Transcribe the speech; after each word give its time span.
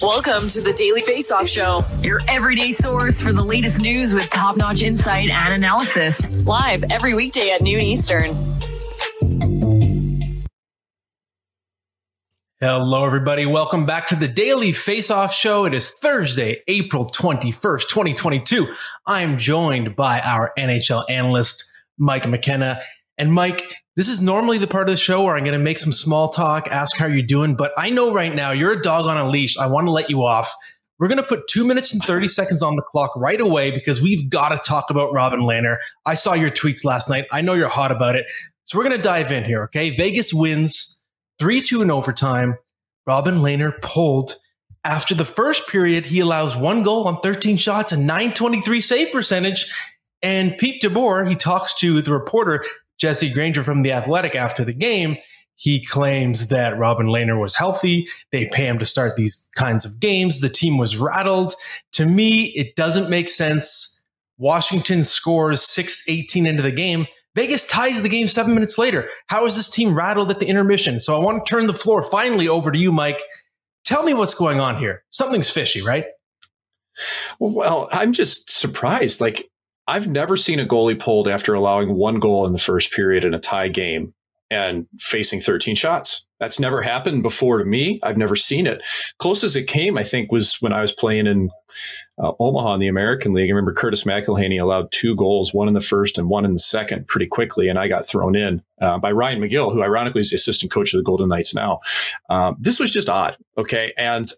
Welcome 0.00 0.48
to 0.48 0.62
the 0.62 0.72
Daily 0.72 1.02
Face 1.02 1.30
Off 1.30 1.46
Show, 1.46 1.82
your 2.02 2.22
everyday 2.26 2.72
source 2.72 3.22
for 3.22 3.34
the 3.34 3.44
latest 3.44 3.82
news 3.82 4.14
with 4.14 4.30
top 4.30 4.56
notch 4.56 4.80
insight 4.80 5.28
and 5.28 5.52
analysis. 5.52 6.46
Live 6.46 6.84
every 6.90 7.12
weekday 7.12 7.50
at 7.50 7.60
noon 7.60 7.82
Eastern. 7.82 8.34
Hello, 12.60 13.04
everybody. 13.04 13.44
Welcome 13.44 13.84
back 13.84 14.06
to 14.06 14.16
the 14.16 14.26
Daily 14.26 14.72
Face 14.72 15.10
Off 15.10 15.34
Show. 15.34 15.66
It 15.66 15.74
is 15.74 15.90
Thursday, 15.90 16.62
April 16.66 17.04
21st, 17.04 17.88
2022. 17.90 18.72
I 19.06 19.20
am 19.20 19.36
joined 19.36 19.96
by 19.96 20.20
our 20.20 20.54
NHL 20.58 21.04
analyst, 21.10 21.70
Mike 21.98 22.26
McKenna. 22.26 22.80
And 23.20 23.34
Mike, 23.34 23.76
this 23.96 24.08
is 24.08 24.22
normally 24.22 24.56
the 24.56 24.66
part 24.66 24.88
of 24.88 24.94
the 24.94 24.96
show 24.96 25.24
where 25.24 25.36
I'm 25.36 25.44
going 25.44 25.56
to 25.56 25.62
make 25.62 25.78
some 25.78 25.92
small 25.92 26.30
talk, 26.30 26.68
ask 26.68 26.96
how 26.96 27.04
you're 27.04 27.20
doing. 27.20 27.54
But 27.54 27.70
I 27.76 27.90
know 27.90 28.14
right 28.14 28.34
now 28.34 28.52
you're 28.52 28.72
a 28.72 28.80
dog 28.80 29.04
on 29.04 29.18
a 29.18 29.28
leash. 29.28 29.58
I 29.58 29.66
want 29.66 29.86
to 29.88 29.90
let 29.90 30.08
you 30.08 30.22
off. 30.22 30.50
We're 30.98 31.08
going 31.08 31.20
to 31.20 31.28
put 31.28 31.46
two 31.46 31.66
minutes 31.66 31.92
and 31.92 32.02
30 32.02 32.28
seconds 32.28 32.62
on 32.62 32.76
the 32.76 32.82
clock 32.82 33.14
right 33.16 33.38
away 33.38 33.72
because 33.72 34.00
we've 34.00 34.30
got 34.30 34.48
to 34.48 34.58
talk 34.58 34.88
about 34.88 35.12
Robin 35.12 35.40
Lehner. 35.40 35.76
I 36.06 36.14
saw 36.14 36.32
your 36.32 36.48
tweets 36.48 36.82
last 36.82 37.10
night. 37.10 37.26
I 37.30 37.42
know 37.42 37.52
you're 37.52 37.68
hot 37.68 37.92
about 37.92 38.16
it. 38.16 38.24
So 38.64 38.78
we're 38.78 38.84
going 38.84 38.96
to 38.96 39.02
dive 39.02 39.30
in 39.30 39.44
here, 39.44 39.64
okay? 39.64 39.94
Vegas 39.94 40.32
wins 40.32 41.02
3 41.38 41.60
2 41.60 41.82
in 41.82 41.90
overtime. 41.90 42.56
Robin 43.06 43.36
Lehner 43.36 43.82
pulled. 43.82 44.32
After 44.82 45.14
the 45.14 45.26
first 45.26 45.68
period, 45.68 46.06
he 46.06 46.20
allows 46.20 46.56
one 46.56 46.84
goal 46.84 47.06
on 47.06 47.20
13 47.20 47.58
shots 47.58 47.92
and 47.92 48.06
923 48.06 48.80
save 48.80 49.12
percentage. 49.12 49.70
And 50.22 50.56
Pete 50.56 50.82
DeBoer, 50.82 51.28
he 51.28 51.34
talks 51.34 51.74
to 51.80 52.00
the 52.00 52.12
reporter, 52.12 52.64
Jesse 53.00 53.32
Granger 53.32 53.62
from 53.62 53.82
The 53.82 53.92
Athletic 53.92 54.34
after 54.34 54.64
the 54.64 54.74
game. 54.74 55.16
He 55.56 55.84
claims 55.84 56.48
that 56.48 56.78
Robin 56.78 57.06
Lehner 57.06 57.38
was 57.38 57.54
healthy. 57.54 58.08
They 58.32 58.48
pay 58.52 58.66
him 58.66 58.78
to 58.78 58.84
start 58.84 59.16
these 59.16 59.50
kinds 59.56 59.84
of 59.84 60.00
games. 60.00 60.40
The 60.40 60.48
team 60.48 60.78
was 60.78 60.96
rattled. 60.96 61.54
To 61.92 62.06
me, 62.06 62.44
it 62.56 62.76
doesn't 62.76 63.10
make 63.10 63.28
sense. 63.28 64.06
Washington 64.38 65.04
scores 65.04 65.62
6 65.62 66.08
18 66.08 66.46
into 66.46 66.62
the 66.62 66.72
game. 66.72 67.06
Vegas 67.36 67.66
ties 67.66 68.02
the 68.02 68.08
game 68.08 68.26
seven 68.26 68.54
minutes 68.54 68.78
later. 68.78 69.08
How 69.26 69.44
is 69.44 69.54
this 69.54 69.68
team 69.68 69.94
rattled 69.94 70.30
at 70.30 70.40
the 70.40 70.46
intermission? 70.46 70.98
So 70.98 71.18
I 71.18 71.22
want 71.22 71.44
to 71.44 71.50
turn 71.50 71.66
the 71.66 71.74
floor 71.74 72.02
finally 72.02 72.48
over 72.48 72.72
to 72.72 72.78
you, 72.78 72.90
Mike. 72.90 73.22
Tell 73.84 74.02
me 74.02 74.14
what's 74.14 74.34
going 74.34 74.60
on 74.60 74.76
here. 74.76 75.04
Something's 75.10 75.50
fishy, 75.50 75.82
right? 75.82 76.06
Well, 77.38 77.88
I'm 77.92 78.12
just 78.12 78.50
surprised. 78.50 79.20
Like, 79.20 79.48
I've 79.86 80.08
never 80.08 80.36
seen 80.36 80.60
a 80.60 80.66
goalie 80.66 80.98
pulled 80.98 81.28
after 81.28 81.54
allowing 81.54 81.94
one 81.94 82.20
goal 82.20 82.46
in 82.46 82.52
the 82.52 82.58
first 82.58 82.92
period 82.92 83.24
in 83.24 83.34
a 83.34 83.40
tie 83.40 83.68
game 83.68 84.14
and 84.50 84.86
facing 84.98 85.40
13 85.40 85.76
shots. 85.76 86.26
That's 86.40 86.58
never 86.58 86.82
happened 86.82 87.22
before 87.22 87.58
to 87.58 87.64
me. 87.64 88.00
I've 88.02 88.16
never 88.16 88.34
seen 88.34 88.66
it. 88.66 88.82
Closest 89.18 89.56
it 89.56 89.64
came, 89.64 89.96
I 89.96 90.02
think, 90.02 90.32
was 90.32 90.56
when 90.60 90.72
I 90.72 90.80
was 90.80 90.92
playing 90.92 91.26
in 91.26 91.50
uh, 92.18 92.32
Omaha 92.40 92.74
in 92.74 92.80
the 92.80 92.88
American 92.88 93.32
League. 93.32 93.48
I 93.48 93.52
remember 93.52 93.74
Curtis 93.74 94.04
McElhinney 94.04 94.60
allowed 94.60 94.90
two 94.90 95.14
goals, 95.14 95.54
one 95.54 95.68
in 95.68 95.74
the 95.74 95.80
first 95.80 96.18
and 96.18 96.28
one 96.28 96.44
in 96.44 96.54
the 96.54 96.58
second, 96.58 97.06
pretty 97.06 97.26
quickly, 97.26 97.68
and 97.68 97.78
I 97.78 97.88
got 97.88 98.08
thrown 98.08 98.34
in 98.34 98.62
uh, 98.80 98.98
by 98.98 99.12
Ryan 99.12 99.40
McGill, 99.40 99.72
who 99.72 99.82
ironically 99.82 100.22
is 100.22 100.30
the 100.30 100.36
assistant 100.36 100.72
coach 100.72 100.94
of 100.94 100.98
the 100.98 101.04
Golden 101.04 101.28
Knights 101.28 101.54
now. 101.54 101.80
Um, 102.30 102.56
this 102.58 102.80
was 102.80 102.90
just 102.90 103.08
odd, 103.08 103.36
okay, 103.58 103.92
and 103.98 104.32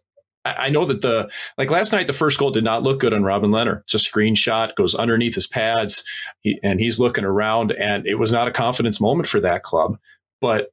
I 0.45 0.71
know 0.71 0.85
that 0.87 1.03
the 1.03 1.31
like 1.57 1.71
last 1.71 1.93
night 1.93 2.07
the 2.07 2.13
first 2.13 2.39
goal 2.39 2.51
did 2.51 2.65
not 2.65 2.83
look 2.83 3.01
good 3.01 3.15
on 3.15 3.23
Robin 3.23 3.51
Lehner. 3.51 3.83
It's 3.83 3.95
a 3.95 3.99
screenshot, 3.99 4.75
goes 4.75 4.95
underneath 4.95 5.35
his 5.35 5.47
pads, 5.47 6.05
he, 6.41 6.59
and 6.63 6.81
he's 6.81 6.99
looking 6.99 7.25
around, 7.25 7.73
and 7.73 8.07
it 8.07 8.17
was 8.17 8.33
not 8.33 8.49
a 8.49 8.53
confidence 8.53 9.01
moment 9.01 9.29
for 9.29 9.41
that 9.41 9.63
club. 9.63 9.99
But 10.41 10.73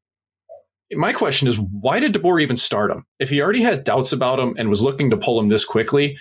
my 0.94 1.13
question 1.13 1.47
is, 1.47 1.59
why 1.59 2.00
did 2.00 2.13
DeBoer 2.13 2.41
even 2.41 2.57
start 2.57 2.90
him? 2.90 3.06
If 3.19 3.30
he 3.30 3.41
already 3.41 3.62
had 3.62 3.84
doubts 3.84 4.12
about 4.12 4.40
him 4.40 4.56
and 4.57 4.69
was 4.69 4.81
looking 4.81 5.12
to 5.12 5.18
pull 5.18 5.40
him 5.40 5.50
this 5.50 5.66
quickly, 5.66 6.18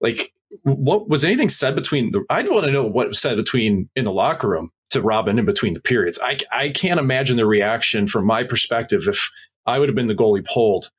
like 0.00 0.32
what 0.62 1.08
was 1.08 1.24
anything 1.24 1.48
said 1.48 1.74
between 1.74 2.10
the? 2.10 2.24
I'd 2.28 2.50
want 2.50 2.64
to 2.66 2.72
know 2.72 2.84
what 2.84 3.08
was 3.08 3.20
said 3.20 3.36
between 3.36 3.88
in 3.96 4.04
the 4.04 4.12
locker 4.12 4.48
room 4.48 4.72
to 4.90 5.00
Robin 5.00 5.38
in 5.38 5.44
between 5.44 5.74
the 5.74 5.80
periods. 5.80 6.18
I 6.22 6.38
I 6.52 6.70
can't 6.70 7.00
imagine 7.00 7.36
the 7.36 7.46
reaction 7.46 8.06
from 8.06 8.26
my 8.26 8.42
perspective 8.42 9.06
if 9.06 9.30
I 9.66 9.78
would 9.78 9.88
have 9.88 9.96
been 9.96 10.08
the 10.08 10.14
goalie 10.14 10.44
pulled 10.44 10.90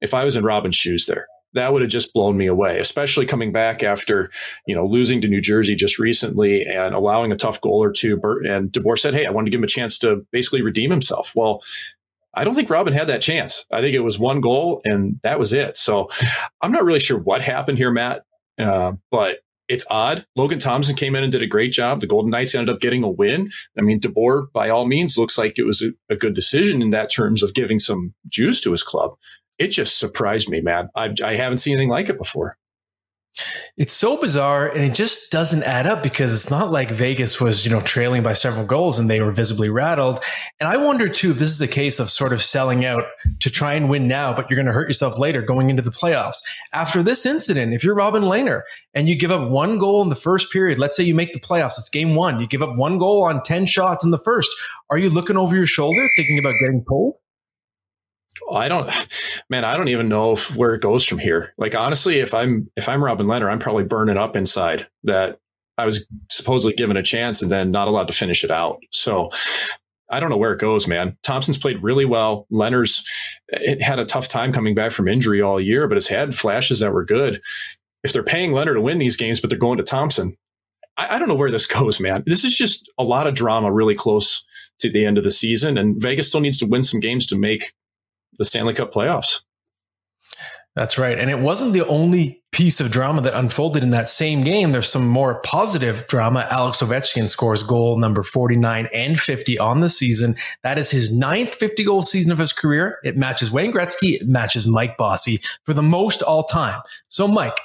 if 0.00 0.14
I 0.14 0.24
was 0.24 0.36
in 0.36 0.44
Robin's 0.44 0.76
shoes 0.76 1.06
there. 1.06 1.26
That 1.54 1.72
would 1.72 1.82
have 1.82 1.90
just 1.90 2.12
blown 2.12 2.36
me 2.36 2.46
away, 2.46 2.78
especially 2.78 3.24
coming 3.24 3.52
back 3.52 3.82
after, 3.82 4.30
you 4.66 4.74
know, 4.74 4.84
losing 4.84 5.20
to 5.22 5.28
New 5.28 5.40
Jersey 5.40 5.74
just 5.74 5.98
recently 5.98 6.62
and 6.62 6.94
allowing 6.94 7.32
a 7.32 7.36
tough 7.36 7.60
goal 7.60 7.82
or 7.82 7.90
two. 7.90 8.20
And 8.46 8.70
DeBoer 8.70 8.98
said, 8.98 9.14
Hey, 9.14 9.24
I 9.24 9.30
wanted 9.30 9.46
to 9.46 9.50
give 9.52 9.60
him 9.60 9.64
a 9.64 9.68
chance 9.68 9.98
to 10.00 10.26
basically 10.30 10.60
redeem 10.60 10.90
himself. 10.90 11.32
Well, 11.34 11.62
I 12.34 12.44
don't 12.44 12.54
think 12.54 12.68
Robin 12.68 12.92
had 12.92 13.08
that 13.08 13.22
chance. 13.22 13.66
I 13.72 13.80
think 13.80 13.94
it 13.94 14.00
was 14.00 14.18
one 14.18 14.40
goal 14.40 14.82
and 14.84 15.18
that 15.22 15.38
was 15.38 15.52
it. 15.54 15.78
So 15.78 16.10
I'm 16.60 16.70
not 16.70 16.84
really 16.84 17.00
sure 17.00 17.18
what 17.18 17.40
happened 17.40 17.78
here, 17.78 17.90
Matt, 17.90 18.24
uh, 18.58 18.92
but 19.10 19.38
it's 19.68 19.86
odd. 19.90 20.26
Logan 20.36 20.58
Thompson 20.58 20.96
came 20.96 21.14
in 21.14 21.22
and 21.22 21.32
did 21.32 21.42
a 21.42 21.46
great 21.46 21.72
job. 21.72 22.00
The 22.00 22.06
Golden 22.06 22.30
Knights 22.30 22.54
ended 22.54 22.74
up 22.74 22.80
getting 22.80 23.02
a 23.02 23.08
win. 23.08 23.50
I 23.78 23.82
mean, 23.82 24.00
DeBoer, 24.00 24.52
by 24.52 24.70
all 24.70 24.86
means, 24.86 25.18
looks 25.18 25.36
like 25.36 25.58
it 25.58 25.66
was 25.66 25.82
a, 25.82 25.90
a 26.12 26.16
good 26.16 26.34
decision 26.34 26.80
in 26.80 26.90
that 26.90 27.10
terms 27.10 27.42
of 27.42 27.54
giving 27.54 27.78
some 27.78 28.14
juice 28.28 28.60
to 28.62 28.70
his 28.70 28.82
club 28.82 29.16
it 29.58 29.68
just 29.68 29.98
surprised 29.98 30.48
me, 30.48 30.60
man. 30.60 30.88
I've, 30.94 31.14
I 31.24 31.34
haven't 31.34 31.58
seen 31.58 31.74
anything 31.74 31.90
like 31.90 32.08
it 32.08 32.18
before. 32.18 32.56
It's 33.76 33.92
so 33.92 34.20
bizarre 34.20 34.68
and 34.68 34.82
it 34.82 34.94
just 34.94 35.30
doesn't 35.30 35.62
add 35.62 35.86
up 35.86 36.02
because 36.02 36.34
it's 36.34 36.50
not 36.50 36.72
like 36.72 36.90
Vegas 36.90 37.40
was, 37.40 37.64
you 37.64 37.70
know, 37.70 37.80
trailing 37.80 38.24
by 38.24 38.32
several 38.32 38.66
goals 38.66 38.98
and 38.98 39.08
they 39.08 39.20
were 39.20 39.30
visibly 39.30 39.68
rattled. 39.70 40.20
And 40.58 40.68
I 40.68 40.76
wonder 40.76 41.08
too 41.08 41.30
if 41.30 41.38
this 41.38 41.50
is 41.50 41.60
a 41.60 41.68
case 41.68 42.00
of 42.00 42.10
sort 42.10 42.32
of 42.32 42.42
selling 42.42 42.84
out 42.84 43.02
to 43.38 43.50
try 43.50 43.74
and 43.74 43.88
win 43.88 44.08
now, 44.08 44.32
but 44.32 44.50
you're 44.50 44.56
going 44.56 44.66
to 44.66 44.72
hurt 44.72 44.88
yourself 44.88 45.18
later 45.18 45.40
going 45.40 45.70
into 45.70 45.82
the 45.82 45.92
playoffs. 45.92 46.42
After 46.72 47.02
this 47.02 47.24
incident, 47.24 47.72
if 47.72 47.84
you're 47.84 47.94
Robin 47.94 48.24
Lehner 48.24 48.62
and 48.94 49.08
you 49.08 49.16
give 49.16 49.30
up 49.30 49.48
one 49.48 49.78
goal 49.78 50.02
in 50.02 50.08
the 50.08 50.16
first 50.16 50.52
period, 50.52 50.80
let's 50.80 50.96
say 50.96 51.04
you 51.04 51.14
make 51.14 51.32
the 51.32 51.38
playoffs, 51.40 51.78
it's 51.78 51.90
game 51.90 52.16
one, 52.16 52.40
you 52.40 52.48
give 52.48 52.62
up 52.62 52.74
one 52.76 52.98
goal 52.98 53.24
on 53.24 53.42
10 53.42 53.66
shots 53.66 54.04
in 54.04 54.10
the 54.10 54.18
first. 54.18 54.50
Are 54.90 54.98
you 54.98 55.10
looking 55.10 55.36
over 55.36 55.54
your 55.54 55.66
shoulder 55.66 56.08
thinking 56.16 56.40
about 56.40 56.54
getting 56.60 56.82
pulled? 56.84 57.14
I 58.50 58.68
don't, 58.68 58.90
man, 59.50 59.64
I 59.64 59.76
don't 59.76 59.88
even 59.88 60.08
know 60.08 60.32
if, 60.32 60.56
where 60.56 60.74
it 60.74 60.82
goes 60.82 61.04
from 61.04 61.18
here. 61.18 61.54
Like 61.58 61.74
honestly, 61.74 62.18
if 62.18 62.34
I'm 62.34 62.70
if 62.76 62.88
I'm 62.88 63.02
Robin 63.02 63.26
Lehner, 63.26 63.50
I'm 63.50 63.58
probably 63.58 63.84
burning 63.84 64.16
up 64.16 64.36
inside 64.36 64.86
that 65.04 65.38
I 65.76 65.86
was 65.86 66.06
supposedly 66.30 66.74
given 66.74 66.96
a 66.96 67.02
chance 67.02 67.40
and 67.40 67.50
then 67.50 67.70
not 67.70 67.88
allowed 67.88 68.08
to 68.08 68.14
finish 68.14 68.42
it 68.42 68.50
out. 68.50 68.80
So 68.90 69.30
I 70.10 70.20
don't 70.20 70.30
know 70.30 70.36
where 70.36 70.52
it 70.52 70.60
goes, 70.60 70.86
man. 70.86 71.16
Thompson's 71.22 71.58
played 71.58 71.82
really 71.82 72.04
well. 72.04 72.46
Lehner's 72.50 73.06
had 73.80 73.98
a 73.98 74.06
tough 74.06 74.28
time 74.28 74.52
coming 74.52 74.74
back 74.74 74.92
from 74.92 75.06
injury 75.06 75.42
all 75.42 75.60
year, 75.60 75.86
but 75.86 75.96
has 75.96 76.08
had 76.08 76.34
flashes 76.34 76.80
that 76.80 76.92
were 76.92 77.04
good. 77.04 77.40
If 78.02 78.12
they're 78.12 78.22
paying 78.22 78.52
Lehner 78.52 78.74
to 78.74 78.80
win 78.80 78.98
these 78.98 79.16
games, 79.16 79.40
but 79.40 79.50
they're 79.50 79.58
going 79.58 79.78
to 79.78 79.84
Thompson, 79.84 80.36
I, 80.96 81.16
I 81.16 81.18
don't 81.18 81.28
know 81.28 81.34
where 81.34 81.50
this 81.50 81.66
goes, 81.78 82.00
man. 82.00 82.24
This 82.26 82.44
is 82.44 82.56
just 82.56 82.90
a 82.98 83.04
lot 83.04 83.26
of 83.26 83.34
drama 83.34 83.70
really 83.70 83.94
close 83.94 84.44
to 84.80 84.90
the 84.90 85.04
end 85.04 85.18
of 85.18 85.24
the 85.24 85.30
season, 85.30 85.76
and 85.76 86.00
Vegas 86.00 86.28
still 86.28 86.40
needs 86.40 86.58
to 86.58 86.66
win 86.66 86.82
some 86.82 87.00
games 87.00 87.26
to 87.26 87.36
make 87.36 87.72
the 88.38 88.44
Stanley 88.44 88.74
Cup 88.74 88.92
playoffs. 88.92 89.40
That's 90.78 90.96
right. 90.96 91.18
And 91.18 91.28
it 91.28 91.40
wasn't 91.40 91.72
the 91.72 91.84
only 91.88 92.40
piece 92.52 92.80
of 92.80 92.92
drama 92.92 93.20
that 93.22 93.36
unfolded 93.36 93.82
in 93.82 93.90
that 93.90 94.08
same 94.08 94.44
game. 94.44 94.70
There's 94.70 94.88
some 94.88 95.08
more 95.08 95.40
positive 95.40 96.06
drama. 96.06 96.46
Alex 96.50 96.80
Ovechkin 96.80 97.28
scores 97.28 97.64
goal 97.64 97.98
number 97.98 98.22
49 98.22 98.88
and 98.94 99.18
50 99.18 99.58
on 99.58 99.80
the 99.80 99.88
season. 99.88 100.36
That 100.62 100.78
is 100.78 100.90
his 100.90 101.12
ninth 101.12 101.56
50 101.56 101.82
goal 101.82 102.02
season 102.02 102.30
of 102.30 102.38
his 102.38 102.52
career. 102.52 102.98
It 103.02 103.16
matches 103.16 103.50
Wayne 103.50 103.72
Gretzky. 103.72 104.20
It 104.20 104.28
matches 104.28 104.68
Mike 104.68 104.96
Bossy 104.96 105.40
for 105.64 105.74
the 105.74 105.82
most 105.82 106.22
all 106.22 106.44
time. 106.44 106.80
So, 107.08 107.26
Mike, 107.26 107.58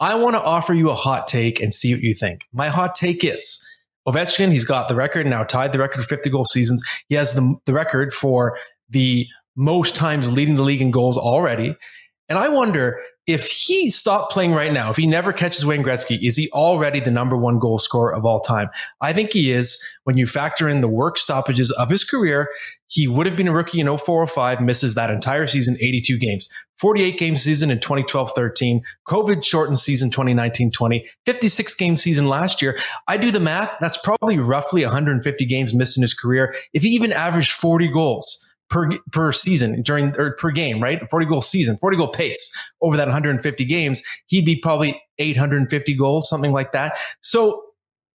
I 0.00 0.14
want 0.14 0.34
to 0.34 0.42
offer 0.42 0.72
you 0.72 0.88
a 0.88 0.94
hot 0.94 1.26
take 1.26 1.60
and 1.60 1.72
see 1.72 1.92
what 1.92 2.02
you 2.02 2.14
think. 2.14 2.46
My 2.50 2.68
hot 2.68 2.94
take 2.94 3.24
is 3.24 3.62
Ovechkin, 4.08 4.50
he's 4.50 4.64
got 4.64 4.88
the 4.88 4.94
record 4.94 5.26
now, 5.26 5.44
tied 5.44 5.72
the 5.72 5.78
record 5.78 6.02
for 6.02 6.08
50 6.08 6.30
goal 6.30 6.44
seasons. 6.44 6.82
He 7.08 7.14
has 7.14 7.34
the, 7.34 7.56
the 7.66 7.72
record 7.72 8.12
for 8.12 8.58
the 8.88 9.26
most 9.56 9.96
times 9.96 10.30
leading 10.30 10.56
the 10.56 10.62
league 10.62 10.82
in 10.82 10.90
goals 10.90 11.16
already. 11.16 11.76
And 12.28 12.38
I 12.38 12.48
wonder 12.48 13.02
if 13.26 13.46
he 13.46 13.90
stopped 13.90 14.32
playing 14.32 14.52
right 14.52 14.72
now, 14.72 14.90
if 14.90 14.96
he 14.96 15.06
never 15.06 15.32
catches 15.32 15.64
Wayne 15.64 15.82
Gretzky, 15.82 16.18
is 16.22 16.36
he 16.36 16.50
already 16.50 17.00
the 17.00 17.10
number 17.10 17.36
one 17.36 17.58
goal 17.58 17.78
scorer 17.78 18.14
of 18.14 18.24
all 18.26 18.40
time? 18.40 18.68
I 19.00 19.14
think 19.14 19.32
he 19.32 19.50
is. 19.50 19.82
When 20.04 20.18
you 20.18 20.26
factor 20.26 20.68
in 20.68 20.82
the 20.82 20.88
work 20.88 21.16
stoppages 21.16 21.70
of 21.72 21.88
his 21.88 22.04
career, 22.04 22.50
he 22.86 23.08
would 23.08 23.26
have 23.26 23.36
been 23.36 23.48
a 23.48 23.52
rookie 23.52 23.80
in 23.80 23.86
0405, 23.86 24.60
misses 24.60 24.94
that 24.94 25.10
entire 25.10 25.46
season, 25.46 25.76
82 25.80 26.18
games, 26.18 26.50
48 26.78 27.18
game 27.18 27.36
season 27.38 27.70
in 27.70 27.80
2012 27.80 28.32
13, 28.34 28.82
COVID 29.08 29.42
shortened 29.42 29.78
season 29.78 30.10
2019 30.10 30.70
20, 30.70 31.06
56 31.24 31.74
game 31.76 31.96
season 31.96 32.28
last 32.28 32.60
year. 32.60 32.78
I 33.08 33.16
do 33.16 33.30
the 33.30 33.40
math. 33.40 33.76
That's 33.80 33.96
probably 33.96 34.38
roughly 34.38 34.82
150 34.82 35.46
games 35.46 35.74
missed 35.74 35.96
in 35.96 36.02
his 36.02 36.14
career. 36.14 36.54
If 36.74 36.82
he 36.82 36.90
even 36.90 37.12
averaged 37.12 37.52
40 37.52 37.90
goals, 37.90 38.53
per 38.74 38.90
per 39.12 39.30
season 39.30 39.80
during 39.82 40.18
or 40.18 40.32
per 40.32 40.50
game, 40.50 40.82
right? 40.82 41.08
40 41.08 41.26
goal 41.26 41.40
season, 41.40 41.76
40 41.76 41.96
goal 41.96 42.08
pace 42.08 42.52
over 42.82 42.96
that 42.96 43.06
150 43.06 43.64
games, 43.64 44.02
he'd 44.26 44.44
be 44.44 44.56
probably 44.56 45.00
850 45.18 45.94
goals, 45.94 46.28
something 46.28 46.50
like 46.50 46.72
that. 46.72 46.98
So 47.20 47.62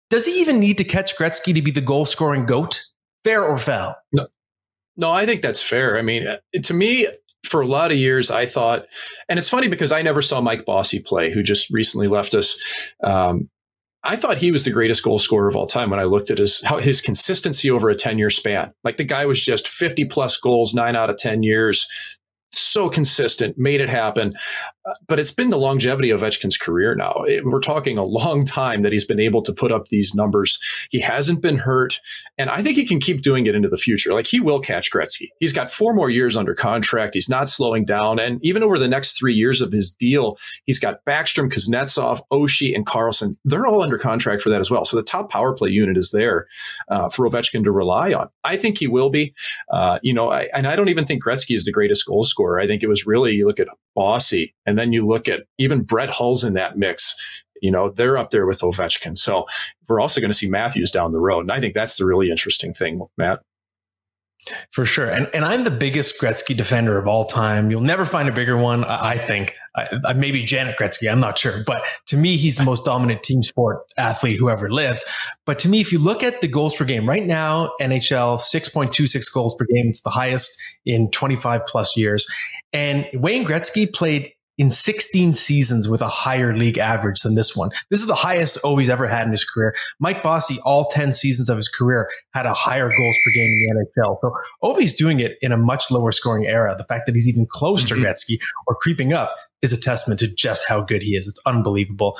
does 0.09 0.25
he 0.25 0.41
even 0.41 0.59
need 0.59 0.77
to 0.79 0.83
catch 0.83 1.17
Gretzky 1.17 1.53
to 1.53 1.61
be 1.61 1.71
the 1.71 1.81
goal 1.81 2.05
scoring 2.05 2.45
goat? 2.45 2.83
Fair 3.23 3.43
or 3.43 3.57
foul? 3.57 3.95
No. 4.11 4.27
No, 4.97 5.11
I 5.11 5.25
think 5.25 5.41
that's 5.41 5.63
fair. 5.63 5.97
I 5.97 6.01
mean, 6.01 6.27
to 6.61 6.73
me, 6.73 7.07
for 7.45 7.61
a 7.61 7.67
lot 7.67 7.91
of 7.91 7.97
years, 7.97 8.29
I 8.29 8.45
thought, 8.45 8.85
and 9.29 9.39
it's 9.39 9.47
funny 9.47 9.69
because 9.69 9.93
I 9.93 10.01
never 10.01 10.21
saw 10.21 10.41
Mike 10.41 10.65
Bossy 10.65 11.01
play, 11.01 11.31
who 11.31 11.41
just 11.41 11.69
recently 11.69 12.09
left 12.09 12.33
us. 12.33 12.57
Um, 13.01 13.49
I 14.03 14.15
thought 14.15 14.37
he 14.37 14.51
was 14.51 14.63
the 14.63 14.71
greatest 14.71 15.03
goal 15.03 15.19
scorer 15.19 15.47
of 15.47 15.55
all 15.55 15.67
time 15.67 15.89
when 15.89 15.99
I 15.99 16.03
looked 16.03 16.31
at 16.31 16.37
his 16.37 16.61
how, 16.63 16.77
his 16.77 17.01
consistency 17.01 17.69
over 17.69 17.89
a 17.89 17.95
10 17.95 18.17
year 18.17 18.29
span. 18.29 18.71
Like 18.83 18.97
the 18.97 19.03
guy 19.03 19.25
was 19.25 19.43
just 19.43 19.67
50 19.67 20.05
plus 20.05 20.37
goals, 20.37 20.73
nine 20.73 20.95
out 20.95 21.09
of 21.09 21.17
10 21.17 21.43
years, 21.43 21.85
so 22.71 22.89
consistent, 22.89 23.57
made 23.57 23.81
it 23.81 23.89
happen. 23.89 24.35
Uh, 24.85 24.93
but 25.07 25.19
it's 25.19 25.31
been 25.31 25.49
the 25.49 25.57
longevity 25.57 26.09
of 26.09 26.21
Ovechkin's 26.21 26.57
career 26.57 26.95
now. 26.95 27.23
It, 27.25 27.45
we're 27.45 27.59
talking 27.59 27.97
a 27.97 28.03
long 28.03 28.45
time 28.45 28.81
that 28.83 28.91
he's 28.91 29.05
been 29.05 29.19
able 29.19 29.41
to 29.43 29.53
put 29.53 29.71
up 29.71 29.87
these 29.87 30.15
numbers. 30.15 30.59
He 30.89 30.99
hasn't 30.99 31.41
been 31.41 31.57
hurt, 31.57 31.99
and 32.37 32.49
I 32.49 32.61
think 32.61 32.77
he 32.77 32.85
can 32.85 32.99
keep 32.99 33.21
doing 33.21 33.45
it 33.45 33.55
into 33.55 33.69
the 33.69 33.77
future. 33.77 34.13
Like 34.13 34.27
he 34.27 34.39
will 34.39 34.59
catch 34.59 34.91
Gretzky. 34.91 35.27
He's 35.39 35.53
got 35.53 35.69
four 35.69 35.93
more 35.93 36.09
years 36.09 36.37
under 36.37 36.53
contract. 36.53 37.13
He's 37.13 37.29
not 37.29 37.49
slowing 37.49 37.85
down, 37.85 38.19
and 38.19 38.43
even 38.43 38.63
over 38.63 38.79
the 38.79 38.87
next 38.87 39.17
three 39.17 39.33
years 39.33 39.61
of 39.61 39.71
his 39.71 39.93
deal, 39.93 40.37
he's 40.65 40.79
got 40.79 41.03
Backstrom, 41.05 41.51
Kuznetsov, 41.51 42.21
Oshie, 42.31 42.75
and 42.75 42.85
Carlson. 42.85 43.37
They're 43.43 43.67
all 43.67 43.81
under 43.81 43.97
contract 43.97 44.41
for 44.41 44.49
that 44.49 44.59
as 44.59 44.71
well. 44.71 44.85
So 44.85 44.97
the 44.97 45.03
top 45.03 45.29
power 45.29 45.53
play 45.53 45.69
unit 45.69 45.97
is 45.97 46.11
there 46.11 46.47
uh, 46.89 47.09
for 47.09 47.27
Ovechkin 47.29 47.63
to 47.63 47.71
rely 47.71 48.13
on. 48.13 48.29
I 48.43 48.57
think 48.57 48.77
he 48.77 48.87
will 48.87 49.09
be. 49.09 49.33
Uh, 49.71 49.99
you 50.01 50.13
know, 50.13 50.31
I, 50.31 50.47
and 50.53 50.67
I 50.67 50.75
don't 50.75 50.89
even 50.89 51.05
think 51.05 51.23
Gretzky 51.23 51.55
is 51.55 51.65
the 51.65 51.71
greatest 51.71 52.05
goal 52.05 52.23
scorer. 52.23 52.58
I 52.59 52.67
think 52.67 52.83
it 52.83 52.89
was 52.89 53.07
really 53.07 53.31
you 53.31 53.47
look 53.47 53.59
at 53.59 53.67
Bossy 53.95 54.53
and 54.65 54.77
then 54.77 54.93
you 54.93 55.07
look 55.07 55.27
at 55.27 55.43
even 55.57 55.83
Brett 55.83 56.09
Hull's 56.09 56.43
in 56.43 56.53
that 56.53 56.77
mix. 56.77 57.15
You 57.61 57.71
know, 57.71 57.89
they're 57.89 58.17
up 58.17 58.29
there 58.29 58.45
with 58.45 58.61
Ovechkin. 58.61 59.17
So 59.17 59.45
we're 59.87 59.99
also 59.99 60.21
going 60.21 60.31
to 60.31 60.37
see 60.37 60.49
Matthews 60.49 60.91
down 60.91 61.11
the 61.11 61.19
road. 61.19 61.41
And 61.41 61.51
I 61.51 61.59
think 61.59 61.73
that's 61.73 61.97
the 61.97 62.05
really 62.05 62.29
interesting 62.29 62.73
thing, 62.73 63.05
Matt. 63.17 63.41
For 64.71 64.85
sure. 64.85 65.07
And, 65.07 65.27
and 65.33 65.45
I'm 65.45 65.63
the 65.63 65.71
biggest 65.71 66.19
Gretzky 66.19 66.55
defender 66.55 66.97
of 66.97 67.07
all 67.07 67.25
time. 67.25 67.71
You'll 67.71 67.81
never 67.81 68.05
find 68.05 68.29
a 68.29 68.31
bigger 68.31 68.57
one, 68.57 68.83
I, 68.83 69.11
I 69.11 69.17
think. 69.17 69.55
I, 69.75 69.87
I, 70.05 70.13
maybe 70.13 70.43
Janet 70.43 70.77
Gretzky, 70.77 71.11
I'm 71.11 71.19
not 71.19 71.37
sure. 71.37 71.63
But 71.65 71.83
to 72.07 72.17
me, 72.17 72.37
he's 72.37 72.57
the 72.57 72.63
most 72.63 72.85
dominant 72.85 73.23
team 73.23 73.43
sport 73.43 73.81
athlete 73.97 74.37
who 74.37 74.49
ever 74.49 74.69
lived. 74.69 75.03
But 75.45 75.59
to 75.59 75.69
me, 75.69 75.81
if 75.81 75.91
you 75.91 75.99
look 75.99 76.23
at 76.23 76.41
the 76.41 76.47
goals 76.47 76.75
per 76.75 76.85
game 76.85 77.07
right 77.07 77.25
now, 77.25 77.71
NHL 77.81 78.39
6.26 78.39 79.33
goals 79.33 79.55
per 79.55 79.65
game, 79.65 79.87
it's 79.87 80.01
the 80.01 80.09
highest 80.09 80.61
in 80.85 81.09
25 81.11 81.65
plus 81.65 81.95
years. 81.95 82.25
And 82.73 83.07
Wayne 83.13 83.45
Gretzky 83.45 83.91
played 83.91 84.31
in 84.59 84.69
16 84.69 85.33
seasons 85.33 85.87
with 85.87 86.01
a 86.01 86.07
higher 86.09 86.55
league 86.55 86.77
average 86.77 87.21
than 87.21 87.35
this 87.35 87.55
one. 87.55 87.69
This 87.89 88.01
is 88.01 88.07
the 88.07 88.13
highest 88.13 88.59
Ovi's 88.65 88.89
ever 88.89 89.07
had 89.07 89.25
in 89.25 89.31
his 89.31 89.45
career. 89.45 89.73
Mike 89.99 90.21
Bossy, 90.21 90.59
all 90.65 90.85
10 90.85 91.13
seasons 91.13 91.49
of 91.49 91.55
his 91.55 91.69
career, 91.69 92.09
had 92.33 92.45
a 92.45 92.53
higher 92.53 92.89
goals 92.89 93.17
per 93.25 93.31
game 93.33 93.49
in 93.49 93.77
the 93.77 93.85
NHL. 93.97 94.17
So 94.19 94.33
Ovi's 94.61 94.93
doing 94.93 95.21
it 95.21 95.37
in 95.41 95.53
a 95.53 95.57
much 95.57 95.89
lower 95.89 96.11
scoring 96.11 96.45
era. 96.45 96.75
The 96.77 96.83
fact 96.83 97.05
that 97.05 97.15
he's 97.15 97.29
even 97.29 97.47
close 97.49 97.85
mm-hmm. 97.85 98.01
to 98.01 98.07
Gretzky 98.07 98.37
or 98.67 98.75
creeping 98.75 99.13
up 99.13 99.33
is 99.61 99.71
a 99.71 99.79
testament 99.79 100.19
to 100.19 100.27
just 100.27 100.67
how 100.67 100.81
good 100.81 101.03
he 101.03 101.15
is. 101.15 101.25
It's 101.25 101.39
unbelievable. 101.45 102.17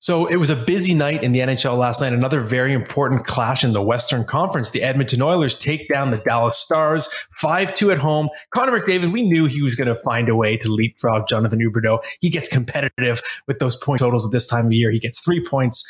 So 0.00 0.26
it 0.26 0.36
was 0.36 0.48
a 0.48 0.54
busy 0.54 0.94
night 0.94 1.24
in 1.24 1.32
the 1.32 1.40
NHL 1.40 1.76
last 1.76 2.00
night. 2.00 2.12
Another 2.12 2.40
very 2.40 2.72
important 2.72 3.24
clash 3.24 3.64
in 3.64 3.72
the 3.72 3.82
Western 3.82 4.24
Conference. 4.24 4.70
The 4.70 4.82
Edmonton 4.82 5.20
Oilers 5.20 5.56
take 5.56 5.88
down 5.88 6.12
the 6.12 6.18
Dallas 6.18 6.56
Stars 6.56 7.08
5 7.38 7.74
2 7.74 7.90
at 7.90 7.98
home. 7.98 8.28
Connor 8.54 8.78
McDavid, 8.78 9.12
we 9.12 9.28
knew 9.28 9.46
he 9.46 9.60
was 9.60 9.74
going 9.74 9.88
to 9.88 9.96
find 9.96 10.28
a 10.28 10.36
way 10.36 10.56
to 10.56 10.68
leapfrog 10.68 11.26
Jonathan 11.26 11.58
Huberdeau. 11.58 11.98
He 12.20 12.30
gets 12.30 12.48
competitive 12.48 13.20
with 13.48 13.58
those 13.58 13.74
point 13.74 13.98
totals 13.98 14.24
at 14.24 14.30
this 14.30 14.46
time 14.46 14.66
of 14.66 14.72
year. 14.72 14.92
He 14.92 15.00
gets 15.00 15.20
three 15.20 15.44
points. 15.44 15.84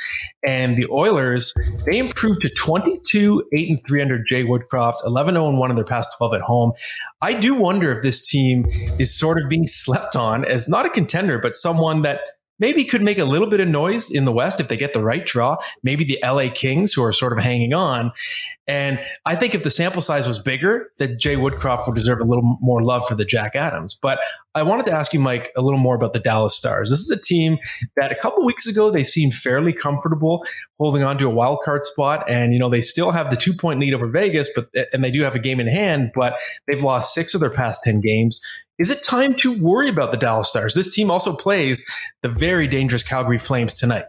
And 0.47 0.79
the 0.79 0.87
Oilers, 0.91 1.53
they 1.85 1.99
improved 1.99 2.41
to 2.43 2.49
22 2.49 3.45
8 3.53 3.69
and 3.69 3.87
3 3.87 4.03
under 4.03 4.25
Jay 4.25 4.43
Woodcroft, 4.43 5.05
11 5.05 5.35
0 5.35 5.59
1 5.59 5.71
in 5.71 5.77
their 5.77 5.85
past 5.85 6.17
12 6.17 6.33
at 6.33 6.41
home. 6.41 6.73
I 7.21 7.35
do 7.35 7.55
wonder 7.55 7.93
if 7.95 8.03
this 8.03 8.27
team 8.27 8.65
is 8.99 9.15
sort 9.15 9.39
of 9.39 9.51
being 9.51 9.67
slept 9.67 10.17
on 10.17 10.47
as 10.47 10.67
not 10.67 10.87
a 10.87 10.91
contender, 10.91 11.39
but 11.39 11.55
someone 11.55 12.01
that 12.03 12.21
maybe 12.59 12.85
could 12.85 13.03
make 13.03 13.19
a 13.19 13.25
little 13.25 13.49
bit 13.49 13.61
of 13.61 13.69
noise 13.69 14.11
in 14.11 14.25
the 14.25 14.33
West 14.33 14.61
if 14.61 14.69
they 14.69 14.77
get 14.77 14.93
the 14.93 15.03
right 15.03 15.25
draw. 15.25 15.57
Maybe 15.83 16.05
the 16.05 16.19
LA 16.23 16.49
Kings, 16.53 16.93
who 16.93 17.03
are 17.03 17.13
sort 17.13 17.33
of 17.33 17.39
hanging 17.39 17.73
on. 17.73 18.13
And 18.67 19.01
I 19.25 19.35
think 19.35 19.55
if 19.55 19.63
the 19.63 19.71
sample 19.71 20.03
size 20.03 20.29
was 20.29 20.39
bigger, 20.39 20.91
that 20.99 21.19
Jay 21.19 21.37
Woodcroft 21.37 21.87
would 21.87 21.95
deserve 21.95 22.21
a 22.21 22.25
little 22.25 22.59
more 22.61 22.83
love 22.83 23.07
for 23.09 23.15
the 23.15 23.25
Jack 23.25 23.57
Adams. 23.57 23.95
But 23.95 24.21
I 24.55 24.63
wanted 24.63 24.85
to 24.87 24.93
ask 24.93 25.15
you, 25.15 25.21
Mike, 25.21 25.51
a 25.57 25.63
little 25.63 25.79
more 25.79 25.95
about 25.95 26.13
the 26.13 26.19
Dallas 26.19 26.55
Stars. 26.55 26.91
This 26.91 27.01
is 27.01 27.11
a 27.11 27.21
team 27.21 27.59
that 27.97 28.13
a 28.13 28.15
couple 28.15 28.45
weeks 28.45 28.67
ago 28.67 28.91
they 28.91 29.05
seemed 29.05 29.35
fairly 29.35 29.73
comfortable 29.73 30.45
holding 30.79 31.03
on 31.03 31.17
to 31.19 31.27
a 31.27 31.31
wild 31.31 31.61
card 31.65 31.85
spot, 31.85 32.25
and 32.29 32.53
you 32.53 32.59
know 32.59 32.69
they 32.69 32.81
still 32.81 33.11
have 33.11 33.31
the 33.31 33.37
two 33.37 33.55
point 33.55 33.81
lead 33.81 33.95
over 33.95 34.09
Vegas, 34.09 34.51
but 34.55 34.69
and 34.93 35.03
they 35.03 35.11
do 35.11 35.23
have 35.23 35.35
a 35.35 35.39
game 35.39 35.61
in 35.61 35.69
hand, 35.69 36.11
but 36.15 36.39
they've 36.67 36.83
lost 36.83 37.15
six 37.15 37.35
of 37.35 37.41
their 37.41 37.51
past 37.51 37.83
ten 37.83 38.01
games. 38.01 38.41
Is 38.79 38.91
it 38.91 39.03
time 39.03 39.35
to 39.41 39.61
worry 39.61 39.89
about 39.89 40.13
the 40.13 40.17
Dallas 40.17 40.51
Stars? 40.51 40.75
This 40.75 40.95
team 40.95 41.11
also 41.11 41.35
plays 41.35 41.85
the 42.23 42.29
very 42.29 42.69
dangerous 42.69 43.03
Calgary 43.03 43.39
Flames 43.39 43.79
tonight. 43.79 44.05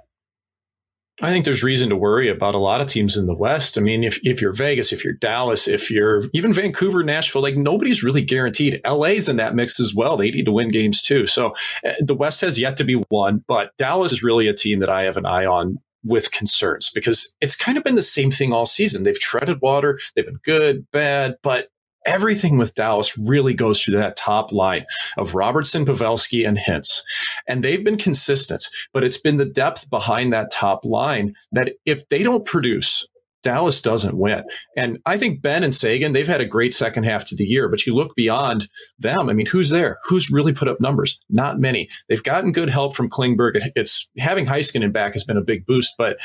I 1.21 1.31
think 1.31 1.43
there's 1.43 1.63
reason 1.63 1.89
to 1.89 1.97
worry 1.97 2.29
about 2.29 2.55
a 2.55 2.59
lot 2.59 2.79
of 2.79 2.87
teams 2.87 3.17
in 3.17 3.25
the 3.25 3.35
West. 3.35 3.77
I 3.77 3.81
mean, 3.81 4.05
if, 4.05 4.19
if 4.23 4.41
you're 4.41 4.53
Vegas, 4.53 4.93
if 4.93 5.03
you're 5.03 5.13
Dallas, 5.13 5.67
if 5.67 5.91
you're 5.91 6.23
even 6.33 6.53
Vancouver, 6.53 7.03
Nashville, 7.03 7.41
like 7.41 7.57
nobody's 7.57 8.03
really 8.03 8.21
guaranteed. 8.21 8.79
LA's 8.87 9.27
in 9.27 9.35
that 9.35 9.53
mix 9.53 9.79
as 9.81 9.93
well. 9.93 10.15
They 10.15 10.31
need 10.31 10.45
to 10.45 10.51
win 10.51 10.71
games 10.71 11.01
too. 11.01 11.27
So 11.27 11.53
uh, 11.85 11.91
the 11.99 12.15
West 12.15 12.39
has 12.41 12.57
yet 12.57 12.77
to 12.77 12.85
be 12.85 13.03
won, 13.09 13.43
but 13.47 13.75
Dallas 13.77 14.13
is 14.13 14.23
really 14.23 14.47
a 14.47 14.53
team 14.53 14.79
that 14.79 14.89
I 14.89 15.03
have 15.03 15.17
an 15.17 15.25
eye 15.25 15.45
on 15.45 15.79
with 16.05 16.31
concerns 16.31 16.89
because 16.89 17.35
it's 17.41 17.57
kind 17.57 17.77
of 17.77 17.83
been 17.83 17.95
the 17.95 18.01
same 18.01 18.31
thing 18.31 18.53
all 18.53 18.65
season. 18.65 19.03
They've 19.03 19.19
treaded 19.19 19.59
water. 19.61 19.99
They've 20.15 20.25
been 20.25 20.39
good, 20.45 20.89
bad, 20.91 21.35
but 21.43 21.67
everything 22.05 22.57
with 22.57 22.75
Dallas 22.75 23.17
really 23.17 23.53
goes 23.53 23.81
through 23.81 23.97
that 23.97 24.17
top 24.17 24.51
line 24.51 24.85
of 25.17 25.35
Robertson, 25.35 25.85
Pavelski, 25.85 26.47
and 26.47 26.57
Hintz. 26.57 27.01
And 27.47 27.63
they've 27.63 27.83
been 27.83 27.97
consistent, 27.97 28.67
but 28.93 29.03
it's 29.03 29.19
been 29.19 29.37
the 29.37 29.45
depth 29.45 29.89
behind 29.89 30.33
that 30.33 30.51
top 30.51 30.85
line 30.85 31.35
that 31.51 31.73
if 31.85 32.07
they 32.09 32.23
don't 32.23 32.45
produce, 32.45 33.07
Dallas 33.41 33.81
doesn't 33.81 34.17
win. 34.17 34.43
And 34.75 34.99
I 35.05 35.17
think 35.17 35.41
Benn 35.41 35.63
and 35.63 35.73
Seguin, 35.73 36.13
they've 36.13 36.27
had 36.27 36.41
a 36.41 36.45
great 36.45 36.73
second 36.73 37.03
half 37.03 37.25
to 37.25 37.35
the 37.35 37.45
year, 37.45 37.69
but 37.69 37.85
you 37.85 37.95
look 37.95 38.15
beyond 38.15 38.67
them. 38.97 39.29
I 39.29 39.33
mean, 39.33 39.45
who's 39.45 39.69
there? 39.69 39.99
Who's 40.05 40.29
really 40.29 40.53
put 40.53 40.67
up 40.67 40.81
numbers? 40.81 41.21
Not 41.29 41.59
many. 41.59 41.87
They've 42.07 42.23
gotten 42.23 42.51
good 42.51 42.69
help 42.69 42.95
from 42.95 43.09
Klingberg. 43.09 43.71
It's 43.75 44.09
having 44.17 44.45
Heiskanen 44.45 44.91
back 44.91 45.13
has 45.13 45.23
been 45.23 45.37
a 45.37 45.41
big 45.41 45.65
boost, 45.65 45.93
but 45.97 46.17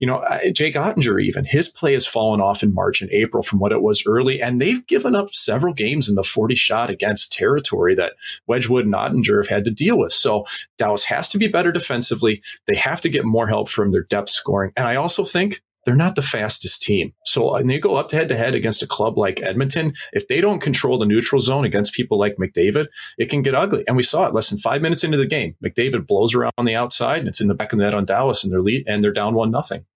you 0.00 0.06
know, 0.06 0.24
Jake 0.52 0.74
Oettinger, 0.74 1.22
even 1.22 1.44
his 1.44 1.68
play 1.68 1.94
has 1.94 2.06
fallen 2.06 2.40
off 2.40 2.62
in 2.62 2.74
March 2.74 3.00
and 3.00 3.10
April 3.10 3.42
from 3.42 3.58
what 3.58 3.72
it 3.72 3.82
was 3.82 4.04
early. 4.06 4.40
And 4.40 4.60
they've 4.60 4.86
given 4.86 5.14
up 5.14 5.34
several 5.34 5.72
games 5.72 6.08
in 6.08 6.14
the 6.14 6.22
40 6.22 6.54
shot 6.54 6.90
against 6.90 7.32
territory 7.32 7.94
that 7.94 8.14
Wedgewood 8.46 8.84
and 8.84 8.94
Oettinger 8.94 9.38
have 9.38 9.48
had 9.48 9.64
to 9.64 9.70
deal 9.70 9.98
with. 9.98 10.12
So 10.12 10.44
Dallas 10.76 11.04
has 11.04 11.28
to 11.30 11.38
be 11.38 11.48
better 11.48 11.72
defensively. 11.72 12.42
They 12.66 12.76
have 12.76 13.00
to 13.00 13.08
get 13.08 13.24
more 13.24 13.46
help 13.46 13.68
from 13.68 13.90
their 13.90 14.02
depth 14.02 14.30
scoring. 14.30 14.72
And 14.76 14.86
I 14.86 14.96
also 14.96 15.24
think 15.24 15.62
they're 15.88 15.96
not 15.96 16.16
the 16.16 16.22
fastest 16.22 16.82
team. 16.82 17.14
So 17.24 17.48
uh, 17.48 17.52
when 17.52 17.68
they 17.68 17.78
go 17.78 17.96
up 17.96 18.08
to 18.08 18.16
head 18.16 18.28
to 18.28 18.36
head 18.36 18.54
against 18.54 18.82
a 18.82 18.86
club 18.86 19.16
like 19.16 19.40
Edmonton, 19.40 19.94
if 20.12 20.28
they 20.28 20.42
don't 20.42 20.60
control 20.60 20.98
the 20.98 21.06
neutral 21.06 21.40
zone 21.40 21.64
against 21.64 21.94
people 21.94 22.18
like 22.18 22.36
McDavid, 22.36 22.88
it 23.16 23.30
can 23.30 23.40
get 23.40 23.54
ugly. 23.54 23.84
And 23.88 23.96
we 23.96 24.02
saw 24.02 24.26
it 24.26 24.34
less 24.34 24.50
than 24.50 24.58
five 24.58 24.82
minutes 24.82 25.02
into 25.02 25.16
the 25.16 25.24
game. 25.24 25.56
McDavid 25.64 26.06
blows 26.06 26.34
around 26.34 26.52
the 26.62 26.74
outside 26.74 27.20
and 27.20 27.28
it's 27.28 27.40
in 27.40 27.48
the 27.48 27.54
back 27.54 27.72
of 27.72 27.78
the 27.78 27.86
net 27.86 27.94
on 27.94 28.04
Dallas 28.04 28.44
and 28.44 28.52
they're 28.52 28.60
lead 28.60 28.84
and 28.86 29.02
they're 29.02 29.14
down 29.14 29.34
one 29.34 29.50
nothing. 29.50 29.86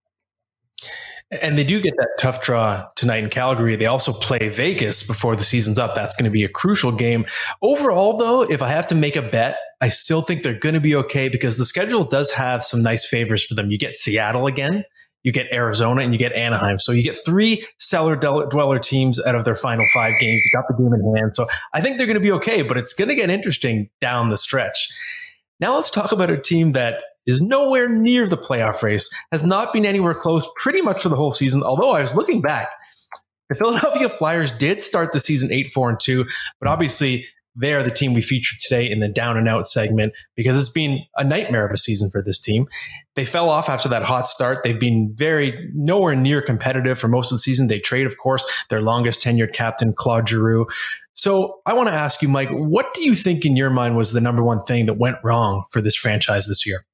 And 1.43 1.59
they 1.59 1.65
do 1.65 1.79
get 1.79 1.95
that 1.97 2.09
tough 2.19 2.43
draw 2.43 2.87
tonight 2.97 3.23
in 3.23 3.29
Calgary. 3.29 3.77
They 3.77 3.85
also 3.85 4.15
play 4.15 4.49
Vegas 4.49 5.07
before 5.07 5.37
the 5.37 5.43
season's 5.43 5.79
up. 5.79 5.95
That's 5.95 6.17
going 6.17 6.25
to 6.25 6.31
be 6.31 6.45
a 6.45 6.49
crucial 6.49 6.93
game. 6.93 7.27
Overall, 7.61 8.17
though, 8.17 8.43
if 8.43 8.63
I 8.63 8.69
have 8.69 8.87
to 8.89 8.95
make 8.95 9.17
a 9.17 9.23
bet, 9.23 9.59
I 9.83 9.89
still 9.89 10.23
think 10.23 10.43
they're 10.43 10.59
going 10.59 10.75
to 10.75 10.81
be 10.81 10.95
okay 10.95 11.29
because 11.29 11.59
the 11.59 11.65
schedule 11.65 12.05
does 12.05 12.31
have 12.33 12.63
some 12.63 12.83
nice 12.83 13.07
favors 13.07 13.47
for 13.47 13.55
them. 13.55 13.71
You 13.71 13.79
get 13.79 13.97
Seattle 13.97 14.47
again, 14.47 14.85
you 15.23 15.33
get 15.33 15.53
Arizona, 15.53 16.03
and 16.03 16.13
you 16.13 16.19
get 16.19 16.33
Anaheim. 16.33 16.79
So 16.79 16.93
you 16.93 17.03
get 17.03 17.17
three 17.25 17.65
cellar 17.79 18.17
dweller 18.17 18.79
teams 18.79 19.25
out 19.25 19.35
of 19.35 19.45
their 19.45 19.55
final 19.55 19.85
five 19.95 20.15
games. 20.19 20.45
You 20.45 20.59
got 20.59 20.67
the 20.69 20.75
game 20.75 20.93
in 20.93 21.17
hand. 21.17 21.37
So 21.37 21.47
I 21.73 21.81
think 21.81 21.99
they're 21.99 22.07
going 22.07 22.19
to 22.19 22.21
be 22.21 22.33
okay, 22.33 22.63
but 22.63 22.77
it's 22.77 22.93
going 22.93 23.09
to 23.09 23.15
get 23.15 23.31
interesting 23.31 23.89
down 24.01 24.31
the 24.31 24.37
stretch. 24.37 24.89
Now 25.61 25.77
let's 25.77 25.91
talk 25.91 26.13
about 26.13 26.31
a 26.31 26.39
team 26.39 26.73
that 26.73 27.03
is 27.27 27.41
nowhere 27.41 27.89
near 27.89 28.27
the 28.27 28.37
playoff 28.37 28.83
race, 28.83 29.09
has 29.31 29.45
not 29.45 29.73
been 29.73 29.85
anywhere 29.85 30.15
close 30.15 30.51
pretty 30.57 30.81
much 30.81 31.03
for 31.03 31.09
the 31.09 31.17
whole 31.17 31.33
season. 31.33 31.63
Although 31.63 31.93
I 31.93 32.01
was 32.01 32.15
looking 32.15 32.41
back, 32.41 32.69
the 33.49 33.55
Philadelphia 33.55 34.09
Flyers 34.09 34.51
did 34.51 34.81
start 34.81 35.13
the 35.13 35.21
season 35.21 35.53
8 35.53 35.73
4 35.73 35.91
and 35.91 36.01
2, 36.01 36.27
but 36.59 36.69
obviously 36.69 37.27
they 37.55 37.75
are 37.75 37.83
the 37.83 37.91
team 37.91 38.15
we 38.15 38.23
featured 38.23 38.59
today 38.61 38.91
in 38.91 39.01
the 39.01 39.09
down 39.09 39.37
and 39.37 39.49
out 39.49 39.67
segment 39.67 40.13
because 40.37 40.59
it's 40.59 40.69
been 40.69 41.01
a 41.17 41.25
nightmare 41.25 41.67
of 41.67 41.73
a 41.73 41.77
season 41.77 42.11
for 42.11 42.23
this 42.23 42.41
team. 42.41 42.67
They 43.15 43.25
fell 43.25 43.51
off 43.51 43.69
after 43.69 43.89
that 43.91 44.03
hot 44.03 44.27
start. 44.27 44.63
They've 44.63 44.79
been 44.79 45.13
very 45.15 45.71
nowhere 45.75 46.17
near 46.17 46.41
competitive 46.41 46.99
for 46.99 47.09
most 47.09 47.31
of 47.31 47.37
the 47.37 47.41
season. 47.41 47.67
They 47.67 47.79
trade, 47.79 48.07
of 48.07 48.17
course, 48.17 48.47
their 48.71 48.81
longest 48.81 49.23
tenured 49.23 49.53
captain, 49.53 49.93
Claude 49.93 50.29
Giroux. 50.29 50.67
So 51.13 51.61
I 51.67 51.75
want 51.75 51.89
to 51.89 51.95
ask 51.95 52.23
you, 52.23 52.29
Mike, 52.29 52.49
what 52.51 52.95
do 52.95 53.05
you 53.05 53.15
think 53.15 53.45
in 53.45 53.55
your 53.55 53.71
mind 53.71 53.97
was 53.97 54.13
the 54.13 54.21
number 54.21 54.43
one 54.43 54.63
thing 54.63 54.87
that 54.87 54.95
went 54.95 55.19
wrong 55.23 55.65
for 55.71 55.83
this 55.83 55.95
franchise 55.95 56.47
this 56.47 56.67
year? 56.67 56.85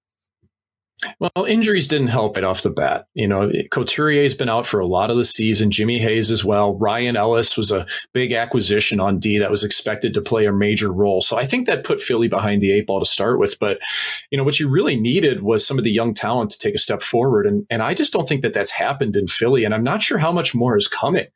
Well, 1.20 1.44
injuries 1.46 1.86
didn't 1.86 2.08
help 2.08 2.36
right 2.36 2.44
off 2.44 2.62
the 2.62 2.70
bat. 2.70 3.06
You 3.14 3.28
know, 3.28 3.50
Couturier's 3.70 4.34
been 4.34 4.48
out 4.48 4.66
for 4.66 4.80
a 4.80 4.86
lot 4.86 5.10
of 5.10 5.16
the 5.16 5.24
season. 5.24 5.70
Jimmy 5.70 5.98
Hayes 5.98 6.30
as 6.30 6.44
well. 6.44 6.76
Ryan 6.76 7.16
Ellis 7.16 7.56
was 7.56 7.70
a 7.70 7.86
big 8.12 8.32
acquisition 8.32 8.98
on 8.98 9.20
D 9.20 9.38
that 9.38 9.50
was 9.50 9.62
expected 9.62 10.12
to 10.14 10.20
play 10.20 10.46
a 10.46 10.52
major 10.52 10.92
role. 10.92 11.20
So 11.20 11.38
I 11.38 11.44
think 11.44 11.66
that 11.66 11.84
put 11.84 12.00
Philly 12.00 12.26
behind 12.26 12.60
the 12.60 12.72
eight 12.72 12.86
ball 12.86 12.98
to 12.98 13.06
start 13.06 13.38
with. 13.38 13.58
But, 13.60 13.78
you 14.30 14.38
know, 14.38 14.42
what 14.42 14.58
you 14.58 14.68
really 14.68 14.98
needed 14.98 15.42
was 15.42 15.64
some 15.64 15.78
of 15.78 15.84
the 15.84 15.92
young 15.92 16.14
talent 16.14 16.50
to 16.50 16.58
take 16.58 16.74
a 16.74 16.78
step 16.78 17.02
forward. 17.02 17.46
And, 17.46 17.64
and 17.70 17.80
I 17.80 17.94
just 17.94 18.12
don't 18.12 18.28
think 18.28 18.42
that 18.42 18.52
that's 18.52 18.72
happened 18.72 19.14
in 19.14 19.28
Philly. 19.28 19.64
And 19.64 19.74
I'm 19.74 19.84
not 19.84 20.02
sure 20.02 20.18
how 20.18 20.32
much 20.32 20.54
more 20.54 20.76
is 20.76 20.88
coming. 20.88 21.26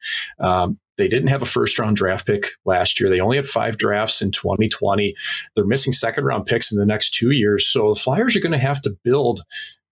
Um, 0.41 0.79
they 0.97 1.09
didn't 1.09 1.29
have 1.29 1.43
a 1.43 1.47
first 1.47 1.79
round 1.79 1.97
draft 1.97 2.27
pick 2.27 2.47
last 2.65 3.01
year. 3.01 3.11
They 3.11 3.21
only 3.21 3.37
had 3.37 3.47
five 3.47 3.79
drafts 3.79 4.23
in 4.23 4.31
2020. 4.31 5.15
They're 5.55 5.65
missing 5.65 5.93
second 5.93 6.25
round 6.25 6.47
picks 6.47 6.73
in 6.73 6.79
the 6.79 6.87
next 6.87 7.15
two 7.15 7.31
years. 7.31 7.67
So 7.67 7.95
the 7.95 8.01
Flyers 8.01 8.37
are 8.37 8.41
going 8.41 8.53
to 8.53 8.59
have 8.59 8.81
to 8.83 8.97
build 9.05 9.43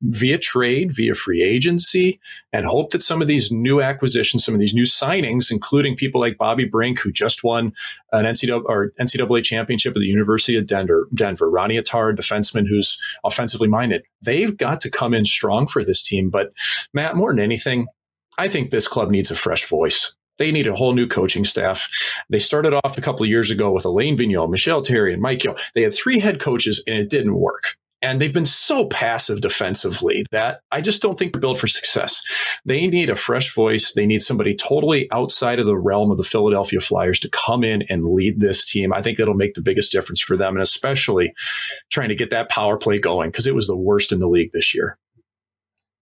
via 0.02 0.38
trade, 0.38 0.94
via 0.94 1.14
free 1.14 1.42
agency, 1.42 2.20
and 2.52 2.64
hope 2.64 2.90
that 2.90 3.02
some 3.02 3.20
of 3.20 3.28
these 3.28 3.52
new 3.52 3.82
acquisitions, 3.82 4.44
some 4.44 4.54
of 4.54 4.60
these 4.60 4.74
new 4.74 4.84
signings, 4.84 5.50
including 5.50 5.94
people 5.94 6.20
like 6.20 6.38
Bobby 6.38 6.64
Brink, 6.64 7.00
who 7.00 7.12
just 7.12 7.44
won 7.44 7.72
an 8.12 8.24
NCAA, 8.24 8.62
or 8.64 8.92
NCAA 8.98 9.44
championship 9.44 9.94
at 9.94 10.00
the 10.00 10.06
University 10.06 10.56
of 10.56 10.66
Denver, 10.66 11.06
Denver, 11.14 11.50
Ronnie 11.50 11.76
Attard, 11.76 12.16
defenseman 12.16 12.66
who's 12.66 12.98
offensively 13.24 13.68
minded, 13.68 14.02
they've 14.22 14.56
got 14.56 14.80
to 14.80 14.90
come 14.90 15.12
in 15.12 15.24
strong 15.24 15.66
for 15.66 15.84
this 15.84 16.02
team. 16.02 16.30
But 16.30 16.52
Matt, 16.94 17.16
more 17.16 17.32
than 17.32 17.40
anything, 17.40 17.86
I 18.38 18.48
think 18.48 18.70
this 18.70 18.88
club 18.88 19.10
needs 19.10 19.30
a 19.30 19.36
fresh 19.36 19.68
voice. 19.68 20.14
They 20.40 20.50
need 20.50 20.66
a 20.66 20.74
whole 20.74 20.94
new 20.94 21.06
coaching 21.06 21.44
staff. 21.44 21.86
They 22.30 22.38
started 22.38 22.72
off 22.72 22.96
a 22.96 23.02
couple 23.02 23.24
of 23.24 23.28
years 23.28 23.50
ago 23.50 23.70
with 23.70 23.84
Alain 23.84 24.16
Vigneault, 24.16 24.50
Michel 24.50 24.80
Therrien, 24.80 25.12
and 25.12 25.22
Mike. 25.22 25.44
They 25.74 25.82
had 25.82 25.92
three 25.92 26.18
head 26.18 26.40
coaches 26.40 26.82
and 26.86 26.96
it 26.96 27.10
didn't 27.10 27.38
work. 27.38 27.76
And 28.00 28.22
they've 28.22 28.32
been 28.32 28.46
so 28.46 28.86
passive 28.86 29.42
defensively 29.42 30.24
that 30.30 30.62
I 30.72 30.80
just 30.80 31.02
don't 31.02 31.18
think 31.18 31.34
they're 31.34 31.40
built 31.40 31.58
for 31.58 31.66
success. 31.66 32.22
They 32.64 32.86
need 32.86 33.10
a 33.10 33.16
fresh 33.16 33.54
voice. 33.54 33.92
They 33.92 34.06
need 34.06 34.22
somebody 34.22 34.56
totally 34.56 35.12
outside 35.12 35.58
of 35.58 35.66
the 35.66 35.76
realm 35.76 36.10
of 36.10 36.16
the 36.16 36.24
Philadelphia 36.24 36.80
Flyers 36.80 37.20
to 37.20 37.28
come 37.28 37.62
in 37.62 37.82
and 37.90 38.06
lead 38.06 38.40
this 38.40 38.64
team. 38.64 38.94
I 38.94 39.02
think 39.02 39.18
that'll 39.18 39.34
make 39.34 39.52
the 39.52 39.60
biggest 39.60 39.92
difference 39.92 40.22
for 40.22 40.38
them, 40.38 40.54
and 40.54 40.62
especially 40.62 41.34
trying 41.90 42.08
to 42.08 42.14
get 42.14 42.30
that 42.30 42.48
power 42.48 42.78
play 42.78 42.98
going 42.98 43.28
because 43.28 43.46
it 43.46 43.54
was 43.54 43.66
the 43.66 43.76
worst 43.76 44.10
in 44.10 44.20
the 44.20 44.28
league 44.28 44.52
this 44.52 44.74
year. 44.74 44.96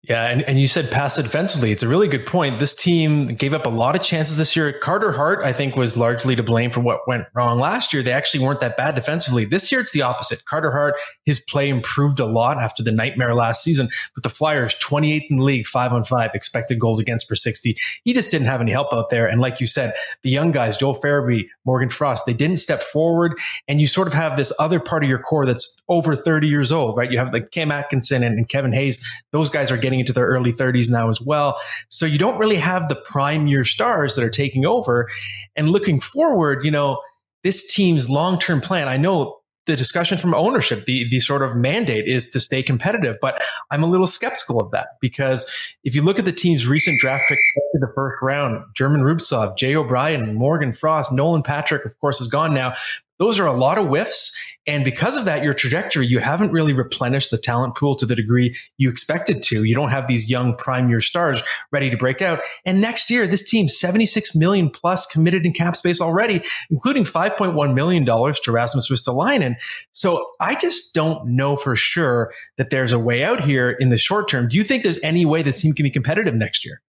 Yeah, 0.09 0.25
and, 0.29 0.41
and 0.49 0.59
you 0.59 0.67
said 0.67 0.91
pass 0.91 1.17
defensively. 1.17 1.71
It's 1.71 1.83
a 1.83 1.89
really 1.89 2.09
good 2.09 2.25
point. 2.25 2.59
This 2.59 2.73
team 2.73 3.27
gave 3.35 3.53
up 3.53 3.67
a 3.67 3.69
lot 3.69 3.95
of 3.95 4.03
chances 4.03 4.39
this 4.39 4.57
year. 4.57 4.73
Carter 4.73 5.13
Hart, 5.13 5.45
I 5.45 5.53
think, 5.53 5.77
was 5.77 5.99
largely 5.99 6.35
to 6.35 6.43
blame 6.43 6.71
for 6.71 6.81
what 6.81 7.07
went 7.07 7.27
wrong 7.35 7.59
last 7.59 7.93
year. 7.93 8.03
They 8.03 8.13
actually 8.13 8.43
weren't 8.43 8.61
that 8.61 8.79
bad 8.79 8.95
defensively. 8.95 9.45
This 9.45 9.71
year, 9.71 9.83
it's 9.83 9.91
the 9.91 10.01
opposite. 10.01 10.47
Carter 10.47 10.71
Hart, 10.71 10.95
his 11.27 11.41
play 11.41 11.69
improved 11.69 12.21
a 12.21 12.25
lot 12.25 12.57
after 12.57 12.83
the 12.83 12.91
nightmare 12.91 13.35
last 13.35 13.63
season. 13.63 13.91
But 14.15 14.23
the 14.23 14.31
Flyers, 14.31 14.75
28th 14.77 15.27
in 15.29 15.37
the 15.37 15.45
league, 15.45 15.67
five 15.67 15.93
on 15.93 16.05
five, 16.05 16.31
expected 16.33 16.79
goals 16.79 16.99
against 16.99 17.29
per 17.29 17.35
60. 17.35 17.77
He 18.05 18.15
just 18.15 18.31
didn't 18.31 18.47
have 18.47 18.63
any 18.63 18.73
help 18.73 18.95
out 18.95 19.11
there. 19.11 19.27
And 19.27 19.43
like 19.43 19.61
you 19.61 19.67
said, 19.67 19.93
the 20.23 20.31
young 20.31 20.53
guys, 20.53 20.79
Joel 20.79 20.95
Farabee, 20.95 21.49
Morgan 21.67 21.91
Frost, 21.91 22.25
they 22.25 22.33
didn't 22.33 22.57
step 22.57 22.81
forward. 22.81 23.39
And 23.69 23.79
you 23.79 23.87
sort 23.87 24.09
of 24.09 24.15
have 24.15 24.39
this 24.39 24.55
other 24.59 24.81
part 24.81 25.05
of 25.05 25.11
your 25.11 25.19
core 25.19 25.45
that's 25.45 25.83
over 25.91 26.17
30 26.17 26.49
years 26.49 26.73
old, 26.73 26.97
right? 26.97 27.13
You 27.13 27.19
have 27.19 27.31
like 27.31 27.51
Cam 27.51 27.71
Atkinson 27.71 28.23
and, 28.23 28.39
and 28.39 28.49
Kevin 28.49 28.73
Hayes. 28.73 29.07
Those 29.33 29.51
guys 29.51 29.71
are 29.71 29.77
getting 29.77 29.98
getting 29.99 30.01
into 30.01 30.13
their 30.13 30.27
early 30.27 30.53
30s 30.53 30.91
now 30.91 31.09
as 31.09 31.21
well. 31.21 31.59
So 31.89 32.07
you 32.07 32.19
don't 32.19 32.39
really 32.39 32.57
have 32.57 32.89
the 32.89 32.97
prime 32.97 33.47
year 33.47 33.65
stars 33.65 34.15
that 34.17 34.25
are 34.25 34.31
taking 34.31 34.65
over. 34.65 35.09
And 35.57 35.71
looking 35.71 36.01
forward, 36.01 36.65
you 36.65 36.71
know, 36.71 37.01
this 37.43 37.73
team's 37.73 38.09
long 38.09 38.39
term 38.39 38.61
plan, 38.61 38.89
I 38.89 38.97
know 38.97 39.37
the 39.67 39.77
discussion 39.77 40.17
from 40.17 40.35
ownership, 40.35 40.87
the, 40.87 41.07
the 41.11 41.21
sort 41.21 41.43
of 41.43 41.55
mandate 41.55 42.07
is 42.07 42.31
to 42.31 42.41
stay 42.41 42.63
competitive. 42.63 43.17
But 43.21 43.43
I'm 43.71 43.83
a 43.83 43.87
little 43.87 44.07
skeptical 44.07 44.61
of 44.61 44.71
that 44.71 44.89
because 45.01 45.47
if 45.85 45.95
you 45.95 46.03
look 46.03 46.19
at 46.19 46.25
the 46.25 46.33
team's 46.33 46.67
recent 46.67 46.99
draft 47.01 47.25
pick 47.29 47.39
to 47.73 47.79
the 47.79 47.93
first 47.95 48.17
round, 48.23 48.65
German 48.75 49.03
Rubtsov, 49.03 49.59
Jay 49.59 49.77
O'Brien, 49.77 50.35
Morgan 50.35 50.73
Frost, 50.73 51.13
Nolan 51.13 51.43
Patrick, 51.43 51.85
of 51.85 51.99
course, 52.01 52.21
is 52.21 52.29
gone 52.29 52.55
now. 52.55 52.73
Those 53.19 53.41
are 53.41 53.47
a 53.47 53.53
lot 53.53 53.79
of 53.79 53.87
whiffs. 53.89 54.37
And 54.67 54.85
because 54.85 55.17
of 55.17 55.25
that, 55.25 55.43
your 55.43 55.55
trajectory, 55.55 56.07
you 56.07 56.19
haven't 56.19 56.53
really 56.53 56.73
replenished 56.73 57.31
the 57.31 57.39
talent 57.39 57.75
pool 57.75 57.97
to 57.97 58.07
the 58.07 58.15
degree 58.15 58.55
you 58.77 58.91
expected 58.91 59.43
to. 59.45 59.65
You 59.65 59.75
don't 59.75 59.89
have 59.89 60.09
these 60.09 60.29
young 60.29 60.55
prime 60.57 60.91
year 60.91 61.01
stars 61.01 61.43
ready 61.73 61.89
to 61.89 61.97
break 61.97 62.21
out. 62.21 62.41
And 62.67 62.81
next 62.81 63.11
year, 63.11 63.27
this 63.27 63.49
team, 63.49 63.69
76 63.69 64.35
million 64.37 64.69
plus 64.69 65.07
committed 65.07 65.47
in 65.47 65.53
cap 65.53 65.75
space 65.75 66.01
already, 66.01 66.43
including 66.71 67.05
$5.1 67.05 67.75
million 67.75 68.05
to 68.05 68.53
Rasmus 68.53 68.91
Ristolainen. 68.91 69.57
So 69.93 70.31
I 70.39 70.55
just 70.55 70.95
don't 70.95 71.29
know 71.29 71.57
for 71.57 71.75
sure 71.75 72.33
that 72.59 72.71
there's 72.71 72.93
a 72.93 72.99
way 72.99 73.25
out 73.25 73.41
here 73.41 73.71
in 73.71 73.89
the 73.89 73.99
short 73.99 74.29
term. 74.29 74.49
Do 74.49 74.59
you 74.59 74.65
think 74.65 74.83
there's 74.83 75.03
any 75.03 75.25
way 75.25 75.43
this 75.43 75.63
team 75.63 75.73
can 75.73 75.85
be 75.85 75.91
competitive 75.91 76.35
next 76.35 76.65
year? 76.67 76.83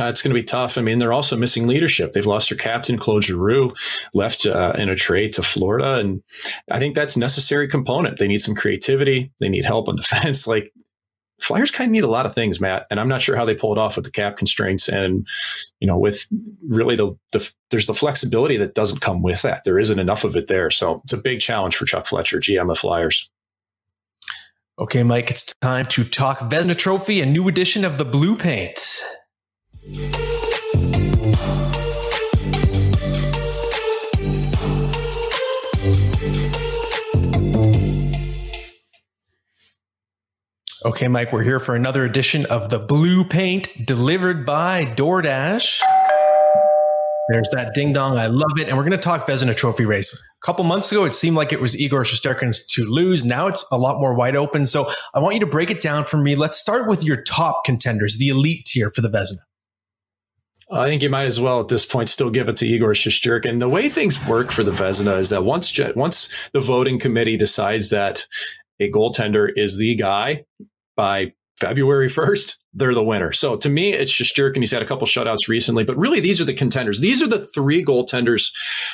Uh, 0.00 0.04
it's 0.04 0.22
going 0.22 0.34
to 0.34 0.40
be 0.40 0.44
tough. 0.44 0.78
I 0.78 0.80
mean, 0.80 0.98
they're 0.98 1.12
also 1.12 1.36
missing 1.36 1.66
leadership. 1.66 2.12
They've 2.12 2.24
lost 2.24 2.48
their 2.48 2.56
captain, 2.56 2.98
Claude 2.98 3.24
Giroux, 3.24 3.74
left 4.14 4.46
uh, 4.46 4.72
in 4.76 4.88
a 4.88 4.96
trade 4.96 5.32
to 5.32 5.42
Florida. 5.42 5.96
And 5.96 6.22
I 6.70 6.78
think 6.78 6.94
that's 6.94 7.16
necessary 7.16 7.68
component. 7.68 8.18
They 8.18 8.28
need 8.28 8.40
some 8.40 8.54
creativity. 8.54 9.32
They 9.38 9.50
need 9.50 9.66
help 9.66 9.88
on 9.88 9.96
defense. 9.96 10.46
Like, 10.46 10.72
Flyers 11.42 11.72
kind 11.72 11.88
of 11.88 11.92
need 11.92 12.04
a 12.04 12.08
lot 12.08 12.24
of 12.24 12.34
things, 12.34 12.60
Matt, 12.60 12.86
and 12.88 13.00
I'm 13.00 13.08
not 13.08 13.20
sure 13.20 13.34
how 13.34 13.44
they 13.44 13.54
pull 13.54 13.72
it 13.72 13.78
off 13.78 13.96
with 13.96 14.04
the 14.04 14.12
cap 14.12 14.36
constraints 14.36 14.88
and, 14.88 15.26
you 15.80 15.88
know, 15.88 15.98
with 15.98 16.28
really 16.68 16.94
the, 16.94 17.16
the 17.32 17.50
there's 17.70 17.86
the 17.86 17.94
flexibility 17.94 18.56
that 18.58 18.74
doesn't 18.74 19.00
come 19.00 19.22
with 19.22 19.42
that. 19.42 19.64
There 19.64 19.78
isn't 19.78 19.98
enough 19.98 20.22
of 20.22 20.36
it 20.36 20.46
there, 20.46 20.70
so 20.70 21.00
it's 21.02 21.12
a 21.12 21.18
big 21.18 21.40
challenge 21.40 21.74
for 21.74 21.84
Chuck 21.84 22.06
Fletcher, 22.06 22.38
GM 22.38 22.70
of 22.70 22.78
Flyers. 22.78 23.28
Okay, 24.78 25.02
Mike, 25.02 25.32
it's 25.32 25.52
time 25.60 25.86
to 25.86 26.04
talk 26.04 26.38
Vezina 26.38 26.78
Trophy, 26.78 27.20
a 27.20 27.26
new 27.26 27.48
edition 27.48 27.84
of 27.84 27.98
the 27.98 28.04
Blue 28.04 28.36
Paint. 28.36 29.04
Okay, 40.84 41.08
Mike, 41.08 41.32
we're 41.32 41.42
here 41.42 41.58
for 41.60 41.74
another 41.74 42.04
edition 42.04 42.44
of 42.46 42.68
the 42.68 42.78
Blue 42.78 43.24
Paint 43.24 43.86
delivered 43.86 44.44
by 44.44 44.84
DoorDash. 44.84 45.80
There's 47.28 47.48
that 47.52 47.72
ding 47.74 47.92
dong. 47.92 48.18
I 48.18 48.26
love 48.26 48.58
it. 48.58 48.68
And 48.68 48.76
we're 48.76 48.82
going 48.82 48.92
to 48.92 48.98
talk 48.98 49.26
Vezina 49.26 49.54
Trophy 49.56 49.84
race. 49.84 50.12
A 50.12 50.46
couple 50.46 50.64
months 50.64 50.90
ago, 50.90 51.04
it 51.04 51.14
seemed 51.14 51.36
like 51.36 51.52
it 51.52 51.60
was 51.60 51.78
Igor 51.78 52.02
Shesterkin's 52.02 52.66
to 52.74 52.84
lose. 52.84 53.24
Now 53.24 53.46
it's 53.46 53.64
a 53.70 53.78
lot 53.78 54.00
more 54.00 54.12
wide 54.14 54.36
open. 54.36 54.66
So 54.66 54.90
I 55.14 55.20
want 55.20 55.34
you 55.34 55.40
to 55.40 55.46
break 55.46 55.70
it 55.70 55.80
down 55.80 56.04
for 56.04 56.16
me. 56.18 56.34
Let's 56.34 56.56
start 56.56 56.88
with 56.88 57.04
your 57.04 57.22
top 57.22 57.64
contenders, 57.64 58.18
the 58.18 58.28
elite 58.28 58.66
tier 58.66 58.90
for 58.90 59.00
the 59.00 59.08
Vezina. 59.08 59.38
I 60.72 60.88
think 60.88 61.02
you 61.02 61.10
might 61.10 61.26
as 61.26 61.38
well 61.38 61.60
at 61.60 61.68
this 61.68 61.84
point 61.84 62.08
still 62.08 62.30
give 62.30 62.48
it 62.48 62.56
to 62.56 62.66
Igor 62.66 62.92
Shesterkin. 62.92 63.60
The 63.60 63.68
way 63.68 63.90
things 63.90 64.24
work 64.26 64.50
for 64.50 64.64
the 64.64 64.70
Vezina 64.70 65.18
is 65.18 65.28
that 65.28 65.44
once 65.44 65.78
once 65.94 66.50
the 66.52 66.60
voting 66.60 66.98
committee 66.98 67.36
decides 67.36 67.90
that 67.90 68.26
a 68.80 68.90
goaltender 68.90 69.50
is 69.54 69.76
the 69.76 69.94
guy 69.94 70.44
by 70.96 71.34
February 71.60 72.08
1st, 72.08 72.56
they're 72.74 72.94
the 72.94 73.04
winner. 73.04 73.32
So 73.32 73.56
to 73.56 73.68
me, 73.68 73.92
it's 73.92 74.12
Shesterkin. 74.12 74.58
He's 74.58 74.70
had 74.70 74.82
a 74.82 74.86
couple 74.86 75.06
shutouts 75.06 75.46
recently, 75.48 75.84
but 75.84 75.96
really 75.96 76.20
these 76.20 76.40
are 76.40 76.44
the 76.44 76.54
contenders. 76.54 77.00
These 77.00 77.22
are 77.22 77.26
the 77.26 77.46
three 77.46 77.84
goaltenders 77.84 78.52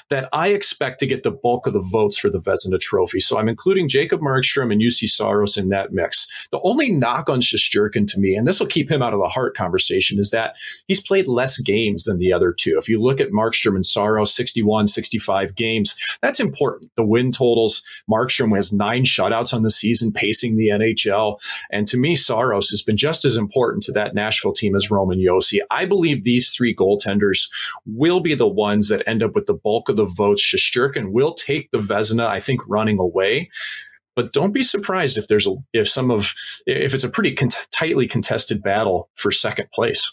that 0.08 0.28
I 0.32 0.48
expect 0.48 0.98
to 1.00 1.06
get 1.06 1.22
the 1.22 1.30
bulk 1.30 1.66
of 1.66 1.74
the 1.74 1.86
votes 1.92 2.18
for 2.18 2.28
the 2.28 2.40
Vezina 2.40 2.80
Trophy. 2.80 3.20
So 3.20 3.38
I'm 3.38 3.48
including 3.48 3.88
Jacob 3.88 4.20
Markstrom 4.20 4.72
and 4.72 4.80
Juuse 4.80 5.08
Saros 5.08 5.56
in 5.56 5.68
that 5.68 5.92
mix. 5.92 6.26
The 6.50 6.60
only 6.62 6.90
knock 6.90 7.30
on 7.30 7.40
Shesterkin 7.40 8.06
to 8.08 8.18
me, 8.18 8.34
and 8.34 8.48
this 8.48 8.58
will 8.58 8.66
keep 8.66 8.90
him 8.90 9.00
out 9.00 9.14
of 9.14 9.20
the 9.20 9.28
Hart 9.28 9.56
conversation, 9.56 10.18
is 10.18 10.30
that 10.30 10.56
he's 10.88 11.00
played 11.00 11.28
less 11.28 11.58
games 11.60 12.04
than 12.04 12.18
the 12.18 12.32
other 12.32 12.52
two. 12.52 12.76
If 12.78 12.88
you 12.88 13.00
look 13.00 13.20
at 13.20 13.30
Markstrom 13.30 13.76
and 13.76 13.86
Saros, 13.86 14.34
61, 14.34 14.88
65 14.88 15.54
games, 15.54 15.96
that's 16.20 16.40
important. 16.40 16.90
The 16.96 17.04
win 17.04 17.30
totals, 17.30 17.82
Markstrom 18.10 18.56
has 18.56 18.72
nine 18.72 19.04
shutouts 19.04 19.54
on 19.54 19.62
the 19.62 19.70
season, 19.70 20.12
pacing 20.12 20.56
the 20.56 20.68
NHL. 20.68 21.38
And 21.70 21.86
to 21.86 21.96
me, 21.96 22.16
Saros 22.16 22.70
has 22.70 22.82
been 22.82 22.96
just 22.96 23.24
as 23.24 23.36
important 23.36 23.67
important 23.68 23.82
to 23.84 23.92
that 23.92 24.14
Nashville 24.14 24.52
team 24.52 24.74
as 24.74 24.90
Roman 24.90 25.18
Josi. 25.18 25.58
I 25.70 25.84
believe 25.84 26.24
these 26.24 26.50
three 26.50 26.74
goaltenders 26.74 27.50
will 27.86 28.20
be 28.20 28.34
the 28.34 28.48
ones 28.48 28.88
that 28.88 29.06
end 29.06 29.22
up 29.22 29.34
with 29.34 29.46
the 29.46 29.54
bulk 29.54 29.88
of 29.88 29.96
the 29.96 30.06
votes. 30.06 30.42
Shesterkin 30.42 31.12
will 31.12 31.34
take 31.34 31.70
the 31.70 31.78
Vezina, 31.78 32.26
I 32.26 32.40
think, 32.40 32.66
running 32.66 32.98
away. 32.98 33.50
But 34.16 34.32
don't 34.32 34.52
be 34.52 34.62
surprised 34.62 35.18
if 35.18 35.28
there's 35.28 35.46
a, 35.46 35.54
if 35.72 35.88
some 35.88 36.10
of 36.10 36.34
if 36.66 36.94
it's 36.94 37.04
a 37.04 37.08
pretty 37.08 37.34
con- 37.34 37.50
tightly 37.70 38.08
contested 38.08 38.62
battle 38.62 39.10
for 39.14 39.30
second 39.30 39.70
place. 39.70 40.12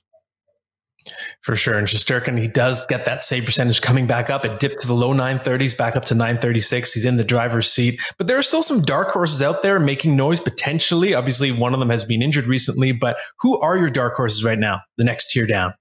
For 1.41 1.55
sure. 1.55 1.77
And 1.77 1.88
Shesterkin, 1.88 2.39
he 2.39 2.47
does 2.47 2.85
get 2.88 3.05
that 3.05 3.24
save 3.24 3.45
percentage 3.45 3.81
coming 3.81 4.07
back 4.07 4.29
up. 4.29 4.45
It 4.45 4.59
dipped 4.59 4.81
to 4.81 4.88
the 4.88 4.93
low 4.93 5.13
930s, 5.13 5.77
back 5.77 5.95
up 5.95 6.05
to 6.05 6.15
936. 6.15 6.93
He's 6.93 7.05
in 7.05 7.17
the 7.17 7.24
driver's 7.24 7.71
seat. 7.71 8.00
But 8.17 8.27
there 8.27 8.38
are 8.38 8.43
still 8.43 8.63
some 8.63 8.81
dark 8.81 9.09
horses 9.09 9.41
out 9.41 9.62
there 9.62 9.79
making 9.79 10.15
noise 10.15 10.39
potentially. 10.39 11.13
Obviously, 11.13 11.51
one 11.51 11.74
of 11.74 11.79
them 11.79 11.89
has 11.89 12.03
been 12.03 12.21
injured 12.21 12.47
recently. 12.47 12.91
But 12.91 13.17
who 13.39 13.59
are 13.59 13.77
your 13.77 13.89
dark 13.89 14.15
horses 14.15 14.43
right 14.43 14.59
now, 14.59 14.81
the 14.97 15.05
next 15.05 15.31
tier 15.31 15.45
down? 15.45 15.74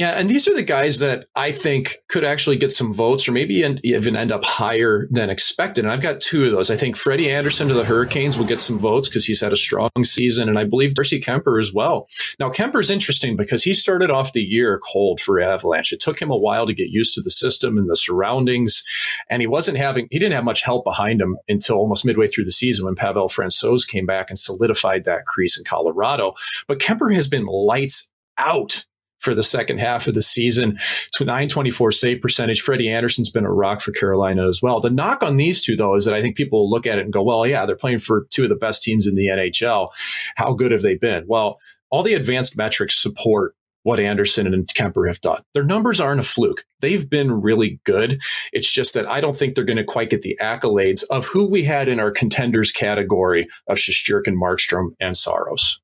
Yeah, 0.00 0.12
and 0.12 0.30
these 0.30 0.48
are 0.48 0.54
the 0.54 0.62
guys 0.62 0.98
that 1.00 1.26
I 1.36 1.52
think 1.52 1.98
could 2.08 2.24
actually 2.24 2.56
get 2.56 2.72
some 2.72 2.94
votes 2.94 3.28
or 3.28 3.32
maybe 3.32 3.56
even 3.84 4.16
end 4.16 4.32
up 4.32 4.46
higher 4.46 5.06
than 5.10 5.28
expected. 5.28 5.84
And 5.84 5.92
I've 5.92 6.00
got 6.00 6.22
two 6.22 6.46
of 6.46 6.52
those. 6.52 6.70
I 6.70 6.76
think 6.78 6.96
Freddie 6.96 7.30
Andersen 7.30 7.68
to 7.68 7.74
the 7.74 7.84
Hurricanes 7.84 8.38
will 8.38 8.46
get 8.46 8.62
some 8.62 8.78
votes 8.78 9.10
because 9.10 9.26
he's 9.26 9.42
had 9.42 9.52
a 9.52 9.56
strong 9.56 9.90
season. 10.04 10.48
And 10.48 10.58
I 10.58 10.64
believe 10.64 10.94
Darcy 10.94 11.20
Kuemper 11.20 11.60
as 11.60 11.74
well. 11.74 12.08
Now, 12.38 12.48
Kuemper's 12.48 12.90
interesting 12.90 13.36
because 13.36 13.62
he 13.62 13.74
started 13.74 14.10
off 14.10 14.32
the 14.32 14.40
year 14.40 14.80
cold 14.90 15.20
for 15.20 15.38
Avalanche. 15.38 15.92
It 15.92 16.00
took 16.00 16.18
him 16.18 16.30
a 16.30 16.34
while 16.34 16.66
to 16.66 16.72
get 16.72 16.88
used 16.88 17.14
to 17.16 17.20
the 17.20 17.28
system 17.28 17.76
and 17.76 17.90
the 17.90 17.94
surroundings. 17.94 18.82
And 19.28 19.42
he 19.42 19.46
wasn't 19.46 19.76
having, 19.76 20.08
he 20.10 20.18
didn't 20.18 20.32
have 20.32 20.44
much 20.44 20.62
help 20.62 20.82
behind 20.82 21.20
him 21.20 21.36
until 21.46 21.76
almost 21.76 22.06
midway 22.06 22.26
through 22.26 22.46
the 22.46 22.52
season 22.52 22.86
when 22.86 22.94
Pavel 22.94 23.28
Francouz 23.28 23.86
came 23.86 24.06
back 24.06 24.30
and 24.30 24.38
solidified 24.38 25.04
that 25.04 25.26
crease 25.26 25.58
in 25.58 25.64
Colorado. 25.64 26.32
But 26.66 26.78
Kuemper 26.78 27.14
has 27.14 27.28
been 27.28 27.44
lights 27.44 28.10
out 28.38 28.86
for 29.20 29.34
the 29.34 29.42
second 29.42 29.78
half 29.78 30.06
of 30.06 30.14
the 30.14 30.22
season. 30.22 30.78
To 31.14 31.24
924 31.24 31.92
save 31.92 32.20
percentage. 32.20 32.60
Freddie 32.60 32.90
Andersen's 32.90 33.30
been 33.30 33.44
a 33.44 33.52
rock 33.52 33.80
for 33.80 33.92
Carolina 33.92 34.48
as 34.48 34.60
well. 34.62 34.80
The 34.80 34.90
knock 34.90 35.22
on 35.22 35.36
these 35.36 35.62
two, 35.62 35.76
though, 35.76 35.94
is 35.94 36.04
that 36.04 36.14
I 36.14 36.20
think 36.20 36.36
people 36.36 36.68
look 36.68 36.86
at 36.86 36.98
it 36.98 37.04
and 37.04 37.12
go, 37.12 37.22
well, 37.22 37.46
yeah, 37.46 37.64
they're 37.66 37.76
playing 37.76 37.98
for 37.98 38.26
two 38.30 38.44
of 38.44 38.48
the 38.48 38.56
best 38.56 38.82
teams 38.82 39.06
in 39.06 39.14
the 39.14 39.28
NHL. 39.28 39.88
How 40.36 40.52
good 40.52 40.72
have 40.72 40.82
they 40.82 40.96
been? 40.96 41.24
Well, 41.28 41.58
all 41.90 42.02
the 42.02 42.14
advanced 42.14 42.56
metrics 42.56 43.00
support 43.00 43.54
what 43.82 43.98
Andersen 43.98 44.46
and 44.46 44.66
Kuemper 44.68 45.08
have 45.08 45.20
done. 45.20 45.42
Their 45.54 45.64
numbers 45.64 46.00
aren't 46.00 46.20
a 46.20 46.24
fluke. 46.24 46.64
They've 46.80 47.08
been 47.08 47.40
really 47.40 47.80
good. 47.84 48.20
It's 48.52 48.70
just 48.70 48.94
that 48.94 49.08
I 49.08 49.20
don't 49.20 49.36
think 49.36 49.54
they're 49.54 49.64
going 49.64 49.78
to 49.78 49.84
quite 49.84 50.10
get 50.10 50.22
the 50.22 50.38
accolades 50.40 51.02
of 51.10 51.26
who 51.26 51.48
we 51.48 51.64
had 51.64 51.88
in 51.88 51.98
our 51.98 52.10
contenders 52.10 52.72
category 52.72 53.48
of 53.68 53.78
Shesterkin, 53.78 54.34
Markstrom, 54.34 54.90
and 55.00 55.16
Saros. 55.16 55.80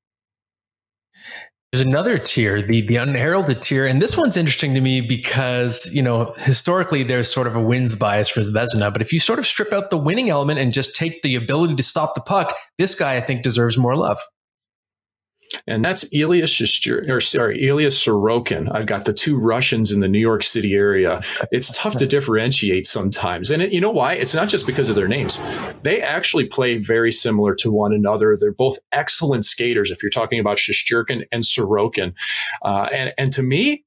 There's 1.73 1.85
another 1.85 2.17
tier, 2.17 2.63
the 2.63 2.87
the 2.87 2.97
unheralded 2.97 3.61
tier, 3.61 3.87
and 3.87 4.01
this 4.01 4.17
one's 4.17 4.37
interesting 4.37 4.75
to 4.75 4.81
me 4.81 5.01
because 5.01 5.91
you 5.93 6.01
know 6.01 6.33
historically 6.39 7.03
there's 7.03 7.31
sort 7.31 7.47
of 7.47 7.57
a 7.57 7.61
wins 7.61 7.97
bias 7.97 8.29
for 8.29 8.41
Vezina, 8.41 8.93
but 8.93 9.03
if 9.03 9.13
you 9.13 9.19
sort 9.19 9.39
of 9.39 9.47
strip 9.47 9.73
out 9.73 9.91
the 9.91 9.99
winning 9.99 10.31
element 10.31 10.59
and 10.59 10.73
just 10.73 10.95
take 10.95 11.23
the 11.23 11.35
ability 11.35 11.75
to 11.75 11.83
stop 11.83 12.15
the 12.15 12.21
puck, 12.21 12.55
this 12.79 12.95
guy 12.95 13.17
I 13.17 13.21
think 13.21 13.43
deserves 13.43 13.77
more 13.77 13.97
love 13.97 14.21
and 15.67 15.85
that's 15.85 16.05
Elias 16.13 16.53
Shishir, 16.53 17.09
or 17.09 17.21
sorry, 17.21 17.69
Elias 17.69 18.05
Sorokin. 18.05 18.71
I've 18.75 18.87
got 18.87 19.05
the 19.05 19.13
two 19.13 19.39
Russians 19.39 19.93
in 19.93 20.01
the 20.01 20.09
New 20.09 20.19
York 20.21 20.43
City 20.43 20.75
area. 20.75 21.23
It's 21.51 21.77
tough 21.77 21.97
to 21.97 22.07
differentiate 22.07 22.87
sometimes, 22.87 23.51
and 23.51 23.63
it, 23.63 23.73
you 23.73 23.81
know 23.81 23.91
why? 23.91 24.15
It's 24.15 24.35
not 24.35 24.49
just 24.49 24.67
because 24.67 24.89
of 24.89 24.97
their 24.97 25.09
names. 25.09 25.41
They 25.83 26.03
actually 26.03 26.45
play 26.45 26.79
very 26.79 27.13
similar 27.13 27.55
to 27.57 27.71
one 27.71 27.93
another. 27.93 28.37
They're 28.39 28.53
both 28.53 28.79
excellent 28.93 29.45
skaters. 29.45 29.91
If 29.91 30.03
you're 30.03 30.11
talking 30.11 30.41
about 30.41 30.59
Shesterkin 30.59 31.25
and 31.33 31.43
Sorokin, 31.43 32.13
uh, 32.63 32.89
and 32.93 33.13
and 33.17 33.33
to 33.33 33.43
me, 33.43 33.86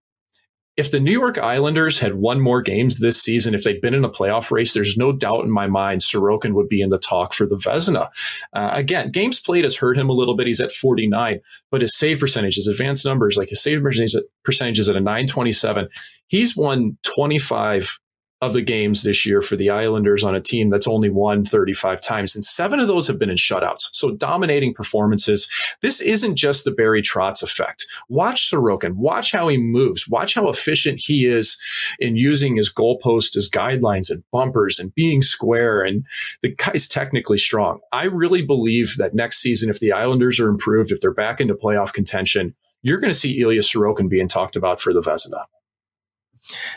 if 0.80 0.92
the 0.92 1.00
New 1.02 1.12
York 1.12 1.38
Islanders 1.38 2.00
had 2.00 2.16
won 2.16 2.40
more 2.40 2.62
games 2.62 3.00
this 3.00 3.22
season, 3.22 3.54
if 3.54 3.64
they'd 3.64 3.82
been 3.82 3.94
in 3.94 4.06
a 4.06 4.10
playoff 4.10 4.50
race, 4.50 4.74
there's 4.74 4.96
no 4.96 5.12
doubt 5.12 5.44
in 5.44 5.52
my 5.52 5.68
mind 5.68 6.00
Sorokin 6.00 6.54
would 6.54 6.70
be 6.70 6.82
in 6.82 6.90
the 6.90 6.98
talk 6.98 7.34
for 7.34 7.46
the 7.46 7.58
Vezina. 7.58 8.10
Uh, 8.54 8.70
again, 8.72 9.12
games 9.12 9.42
played 9.42 9.66
has 9.66 9.76
hurt 9.76 9.98
him 9.98 10.10
a 10.10 10.14
little 10.14 10.38
bit. 10.38 10.48
He's 10.48 10.62
at 10.62 10.72
49, 10.72 11.42
but 11.70 11.82
his 11.82 11.98
save 11.98 12.22
percentage, 12.22 12.56
his 12.56 12.68
advanced 12.68 13.04
numbers, 13.04 13.36
like 13.36 13.50
his 13.50 13.62
save 13.62 13.84
percentage 13.84 14.80
is 14.80 14.88
at 14.88 14.96
a 14.96 15.02
927. 15.02 15.90
He's 16.28 16.56
won 16.56 16.98
25 17.04 18.00
of 18.42 18.54
the 18.54 18.62
games 18.62 19.04
this 19.04 19.26
year 19.26 19.42
for 19.42 19.56
the 19.56 19.70
Islanders 19.70 20.24
on 20.24 20.36
a 20.36 20.42
team 20.42 20.70
that's 20.70 20.88
only 20.88 21.10
won 21.10 21.44
35 21.44 22.00
times, 22.02 22.36
and 22.36 22.44
seven 22.44 22.80
of 22.80 22.88
those 22.88 23.08
have 23.08 23.20
been 23.20 23.30
in 23.30 23.36
shutouts. 23.36 23.90
So 23.92 24.12
dominating 24.12 24.74
performances. 24.74 25.50
This 25.82 26.00
isn't 26.00 26.36
just 26.36 26.64
the 26.64 26.72
Barry 26.72 27.02
Trotz 27.02 27.44
effect. 27.44 27.86
Watch 28.08 28.50
Sorokin. 28.50 28.96
Watch 28.96 29.32
how 29.32 29.50
he 29.50 29.58
moves. 29.58 30.08
Watch 30.08 30.36
how 30.36 30.48
efficient 30.48 31.02
he 31.04 31.26
is 31.26 31.58
in 32.00 32.16
using 32.16 32.56
his 32.56 32.74
goalpost 32.74 33.36
as 33.36 33.50
guidelines 33.50 34.10
and 34.10 34.24
bumpers 34.32 34.80
and 34.80 34.96
being 34.96 35.22
square. 35.22 35.82
And 35.82 36.06
the 36.42 36.56
guy's 36.56 36.88
technically 36.88 37.38
strong. 37.38 37.80
I 37.92 38.06
really 38.06 38.42
believe 38.42 38.96
that 38.98 39.14
next 39.14 39.40
season, 39.40 39.70
if 39.70 39.80
the 39.80 39.92
Islanders 39.92 40.40
are 40.40 40.48
improved, 40.48 40.92
if 40.92 41.02
they're 41.02 41.14
back 41.14 41.42
into 41.42 41.56
playoff 41.56 41.92
contention, 41.92 42.56
you're 42.82 43.00
going 43.00 43.12
to 43.12 43.20
see 43.20 43.42
Ilya 43.42 43.62
Sorokin 43.62 44.10
being 44.10 44.30
talked 44.30 44.56
about 44.56 44.80
for 44.80 44.94
the 44.94 45.02
Vezina. 45.02 45.44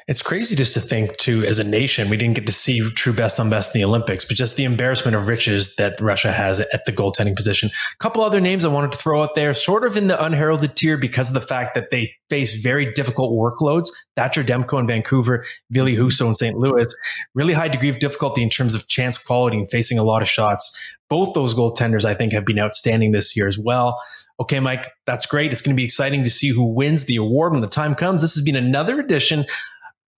It's 0.09 0.23
crazy 0.23 0.57
just 0.57 0.75
to 0.75 0.81
think, 0.81 1.17
too, 1.17 1.45
as 1.45 1.59
a 1.59 1.65
nation, 1.65 2.11
we 2.11 2.17
didn't 2.17 2.35
get 2.35 2.47
to 2.47 2.53
see 2.53 2.91
true 2.91 3.13
best 3.13 3.41
on 3.41 3.51
best 3.51 3.75
in 3.75 3.81
the 3.81 3.85
Olympics, 3.85 4.25
but 4.25 4.37
just 4.37 4.57
the 4.57 4.65
embarrassment 4.65 5.17
of 5.17 5.29
riches 5.29 5.77
that 5.77 6.01
Russia 6.01 6.33
has 6.33 6.61
at 6.61 6.85
the 6.85 6.93
goaltending 6.93 7.37
position. 7.37 7.69
A 7.69 7.99
couple 7.99 8.23
other 8.23 8.41
names 8.41 8.65
I 8.65 8.69
wanted 8.69 8.93
to 8.93 8.99
throw 8.99 9.23
out 9.23 9.35
there, 9.35 9.55
sort 9.55 9.85
of 9.85 9.97
in 9.97 10.09
the 10.09 10.23
unheralded 10.23 10.77
tier 10.77 10.97
because 10.97 11.29
of 11.29 11.35
the 11.35 11.47
fact 11.47 11.75
that 11.75 11.91
they 11.91 12.15
face 12.33 12.55
very 12.55 12.91
difficult 12.93 13.31
workloads. 13.33 13.91
Thatcher 14.17 14.43
Demko 14.43 14.81
in 14.81 14.87
Vancouver, 14.87 15.45
Ville 15.71 15.85
mm-hmm. 15.85 16.03
Husso 16.03 16.29
in 16.29 16.35
St. 16.35 16.57
Louis. 16.57 16.95
Really 17.35 17.53
high 17.53 17.69
degree 17.69 17.91
of 17.91 17.99
difficulty 17.99 18.43
in 18.43 18.49
terms 18.49 18.75
of 18.75 18.89
chance 18.89 19.19
quality 19.19 19.59
and 19.59 19.71
facing 19.71 19.99
a 19.99 20.03
lot 20.03 20.23
of 20.23 20.29
shots. 20.29 20.95
Both 21.11 21.35
those 21.35 21.55
goaltenders, 21.55 22.07
I 22.07 22.15
think, 22.15 22.33
have 22.33 22.47
been 22.47 22.59
outstanding 22.59 23.13
this 23.13 23.37
year 23.37 23.47
as 23.47 23.59
well. 23.59 24.01
Okay, 24.41 24.61
Mike, 24.61 24.91
that's 25.05 25.27
great. 25.27 25.53
It's 25.53 25.61
going 25.61 25.77
to 25.77 25.81
be 25.81 25.85
exciting 25.85 26.25
to 26.25 26.31
see 26.31 26.49
who 26.49 26.73
wins 26.73 27.05
the 27.05 27.17
award 27.17 27.53
when 27.53 27.61
the 27.61 27.67
time 27.67 27.95
comes. 27.95 28.23
This 28.23 28.35
has 28.35 28.43
been 28.43 28.57
another 28.57 28.99
edition 28.99 29.45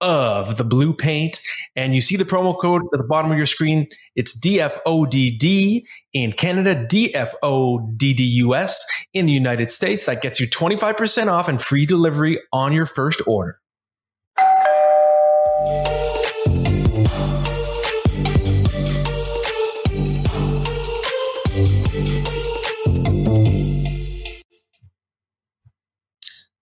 of 0.04 0.58
the 0.58 0.64
blue 0.64 0.92
paint. 0.94 1.40
And 1.74 1.94
you 1.94 2.02
see 2.02 2.16
the 2.16 2.24
promo 2.24 2.54
code 2.60 2.82
at 2.92 2.98
the 2.98 3.04
bottom 3.04 3.30
of 3.30 3.38
your 3.38 3.46
screen. 3.46 3.88
It's 4.14 4.38
DFODD 4.38 5.82
in 6.12 6.32
Canada, 6.32 6.86
DFODDUS 6.86 8.74
in 9.14 9.26
the 9.26 9.32
United 9.32 9.70
States. 9.70 10.04
That 10.04 10.20
gets 10.20 10.38
you 10.38 10.46
25% 10.46 11.28
off 11.28 11.48
and 11.48 11.60
free 11.60 11.86
delivery 11.86 12.38
on 12.52 12.72
your 12.72 12.86
first 12.86 13.22
order. 13.26 13.58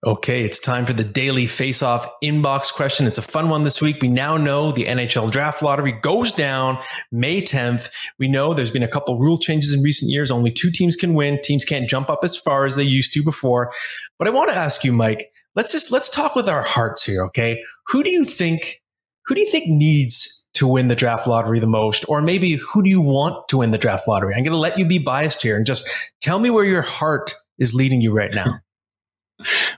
Okay, 0.05 0.43
it's 0.43 0.59
time 0.59 0.85
for 0.85 0.95
the 0.95 1.05
daily 1.05 1.47
face-off 1.47 2.09
inbox 2.25 2.73
question. 2.73 3.07
It's 3.07 3.19
a 3.19 3.23
fun 3.23 3.49
one 3.49 3.63
this 3.63 3.81
week. 3.81 4.03
We 4.03 4.09
now 4.09 4.37
know 4.37 4.73
the 4.73 4.87
NHL 4.87 5.31
draft 5.31 5.63
lottery 5.63 5.93
goes 5.93 6.33
down 6.33 6.79
May 7.13 7.41
10th. 7.41 7.89
We 8.19 8.27
know 8.27 8.53
there's 8.53 8.73
been 8.73 8.83
a 8.83 8.89
couple 8.89 9.17
rule 9.21 9.39
changes 9.39 9.73
in 9.73 9.81
recent 9.81 10.11
years. 10.11 10.33
Only 10.33 10.51
two 10.51 10.73
teams 10.73 10.97
can 10.97 11.15
win. 11.15 11.39
Teams 11.41 11.65
can't 11.65 11.89
jump 11.89 12.11
up 12.11 12.25
as 12.25 12.37
far 12.37 12.65
as 12.67 12.75
they 12.75 12.83
used 12.83 13.13
to 13.13 13.23
before. 13.23 13.73
But 14.19 14.27
I 14.27 14.33
want 14.33 14.51
to 14.51 14.57
ask 14.57 14.83
you, 14.83 14.93
Mike, 14.93 15.31
let's 15.55 15.71
just 15.71 15.93
let's 15.93 16.11
talk 16.11 16.35
with 16.35 16.49
our 16.49 16.63
hearts 16.63 17.05
here, 17.05 17.25
okay? 17.27 17.63
Who 17.87 18.03
do 18.03 18.11
you 18.11 18.25
think 18.25 18.83
who 19.27 19.37
do 19.37 19.41
you 19.41 19.47
think 19.47 19.67
needs 19.69 20.49
to 20.55 20.67
win 20.67 20.89
the 20.89 20.97
draft 20.97 21.29
lottery 21.29 21.61
the 21.61 21.69
most? 21.69 22.05
Or 22.09 22.21
maybe 22.21 22.57
who 22.57 22.83
do 22.83 22.91
you 22.91 23.01
want 23.01 23.47
to 23.51 23.59
win 23.59 23.71
the 23.71 23.79
draft 23.79 24.09
lottery? 24.09 24.35
I'm 24.35 24.43
going 24.43 24.51
to 24.51 24.59
let 24.59 24.77
you 24.77 24.85
be 24.85 24.99
biased 24.99 25.43
here 25.43 25.57
and 25.57 25.65
just 25.65 25.89
tell 26.21 26.41
me 26.41 26.51
where 26.51 26.65
your 26.65 26.83
heart 26.83 27.37
is 27.57 27.73
leading 27.73 28.01
you 28.01 28.13
right 28.13 28.35
now. 28.35 28.59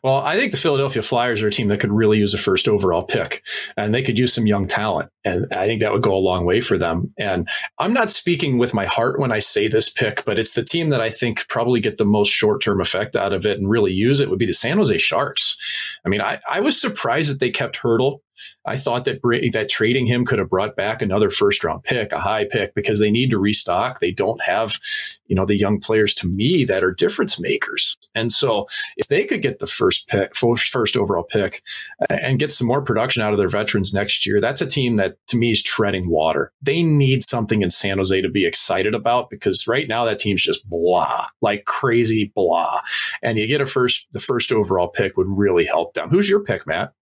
Well, 0.03 0.18
I 0.18 0.37
think 0.37 0.53
the 0.53 0.59
Philadelphia 0.59 1.03
Flyers 1.03 1.42
are 1.42 1.48
a 1.48 1.53
team 1.53 1.68
that 1.68 1.81
could 1.81 1.92
really 1.92 2.18
use 2.18 2.35
a 2.35 2.38
first 2.38 2.68
overall 2.68 3.03
pick 3.03 3.42
and 3.77 3.94
they 3.94 4.03
could 4.03 4.18
use 4.18 4.33
some 4.33 4.46
young 4.46 4.66
talent. 4.66 5.11
And 5.24 5.46
I 5.53 5.66
think 5.66 5.81
that 5.81 5.92
would 5.92 6.03
go 6.03 6.14
a 6.14 6.18
long 6.18 6.44
way 6.44 6.61
for 6.61 6.77
them. 6.77 7.12
And 7.18 7.48
I'm 7.79 7.92
not 7.92 8.11
speaking 8.11 8.59
with 8.59 8.74
my 8.74 8.85
heart 8.85 9.18
when 9.18 9.33
I 9.33 9.38
say 9.38 9.68
this 9.68 9.88
pick, 9.88 10.24
but 10.24 10.38
it's 10.38 10.53
the 10.53 10.64
team 10.64 10.90
that 10.90 11.00
I 11.00 11.11
think 11.11 11.48
probably 11.48 11.81
get 11.81 11.98
the 11.98 12.05
most 12.05 12.31
short 12.31 12.62
term 12.62 12.81
effect 12.81 13.16
out 13.16 13.33
of 13.33 13.46
it 13.46 13.59
and 13.59 13.70
really 13.70 13.92
use 13.92 14.20
it 14.20 14.31
would 14.31 14.38
be 14.38 14.46
the 14.46 14.53
San 14.53 14.77
Jose 14.77 14.98
Sharks. 14.98 15.57
I 16.05 16.09
mean, 16.09 16.20
I, 16.20 16.38
I 16.50 16.61
was 16.61 16.81
surprised 16.81 17.31
that 17.31 17.40
they 17.40 17.50
kept 17.50 17.79
Hertl 17.81 18.20
I 18.66 18.77
thought 18.77 19.05
that 19.05 19.20
that 19.53 19.68
trading 19.68 20.07
him 20.07 20.25
could 20.25 20.38
have 20.38 20.51
brought 20.51 20.77
back 20.77 21.03
another 21.03 21.31
first 21.31 21.64
round 21.64 21.85
pick, 21.85 22.12
a 22.12 22.20
high 22.20 22.44
pick, 22.44 22.75
because 22.75 23.01
they 23.01 23.11
need 23.11 23.31
to 23.31 23.38
restock. 23.38 24.01
They 24.01 24.11
don't 24.11 24.40
have, 24.42 24.79
you 25.27 25.37
know, 25.37 25.44
the 25.44 25.57
young 25.57 25.81
players 25.81 26.14
to 26.14 26.27
me 26.27 26.64
that 26.64 26.85
are 26.85 26.92
difference 26.92 27.40
makers. 27.40 27.97
And 28.14 28.33
so 28.33 28.66
if 28.97 29.09
they 29.09 29.25
could 29.25 29.42
get 29.42 29.59
the 29.59 29.66
first 29.66 30.09
pick, 30.09 30.35
first 30.35 30.97
overall 30.97 31.25
pick, 31.25 31.62
and 32.11 32.38
get 32.38 32.53
some 32.53 32.66
more 32.66 32.83
production 32.83 33.23
out 33.23 33.33
of 33.33 33.38
their 33.38 33.49
veterans 33.49 33.92
next 33.92 34.27
year, 34.27 34.40
that's 34.40 34.61
a 34.61 34.66
team 34.66 34.97
that 34.97 35.16
to 35.29 35.37
me 35.37 35.51
is 35.51 35.62
treading 35.62 36.09
water. 36.09 36.53
They 36.62 36.83
need 36.83 37.23
something 37.23 37.62
in 37.62 37.70
San 37.70 37.99
Jose 37.99 38.20
to 38.20 38.29
be 38.29 38.47
excited 38.47 38.94
about 38.94 39.31
because 39.31 39.66
right 39.66 39.88
now 39.88 40.05
that 40.05 40.18
team's 40.18 40.42
just 40.42 40.68
blah, 40.68 41.27
like 41.40 41.64
crazy 41.64 42.33
blah. 42.35 42.81
And 43.23 43.38
you 43.38 43.47
get 43.47 43.61
a 43.61 43.66
first, 43.66 44.09
the 44.12 44.20
first 44.20 44.53
overall 44.53 44.88
pick 44.88 45.16
would 45.16 45.29
really 45.29 45.64
help 45.64 45.94
them. 45.94 46.11
Who's 46.11 46.29
your 46.29 46.40
pick, 46.40 46.66
Matt? 46.66 46.92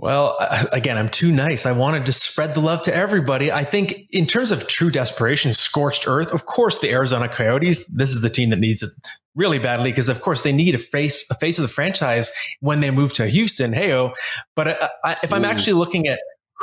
Well, 0.00 0.36
again, 0.72 0.96
I'm 0.96 1.08
too 1.08 1.32
nice. 1.32 1.66
I 1.66 1.72
wanted 1.72 2.06
to 2.06 2.12
spread 2.12 2.54
the 2.54 2.60
love 2.60 2.82
to 2.82 2.94
everybody. 2.94 3.50
I 3.50 3.64
think 3.64 4.06
in 4.12 4.26
terms 4.26 4.52
of 4.52 4.68
true 4.68 4.90
desperation, 4.90 5.54
scorched 5.54 6.06
earth, 6.06 6.32
of 6.32 6.46
course, 6.46 6.78
the 6.78 6.90
Arizona 6.90 7.28
Coyotes, 7.28 7.86
this 7.88 8.10
is 8.10 8.22
the 8.22 8.30
team 8.30 8.50
that 8.50 8.60
needs 8.60 8.82
it 8.82 8.90
really 9.34 9.58
badly 9.58 9.90
because 9.90 10.08
of 10.08 10.20
course 10.20 10.42
they 10.42 10.52
need 10.52 10.74
a 10.74 10.78
face, 10.78 11.24
a 11.30 11.34
face 11.34 11.58
of 11.58 11.62
the 11.62 11.68
franchise 11.68 12.32
when 12.60 12.80
they 12.80 12.92
move 12.92 13.12
to 13.14 13.26
Houston. 13.26 13.72
Heyo. 13.72 14.10
Oh. 14.10 14.14
But 14.54 14.68
I, 14.68 14.88
I, 15.04 15.16
if 15.24 15.32
I'm 15.32 15.44
actually 15.44 15.74
looking 15.74 16.06
at 16.06 16.20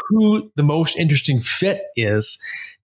who 0.08 0.52
the 0.56 0.64
most 0.64 0.96
interesting 0.96 1.42
fit 1.42 1.82
is, 1.98 2.38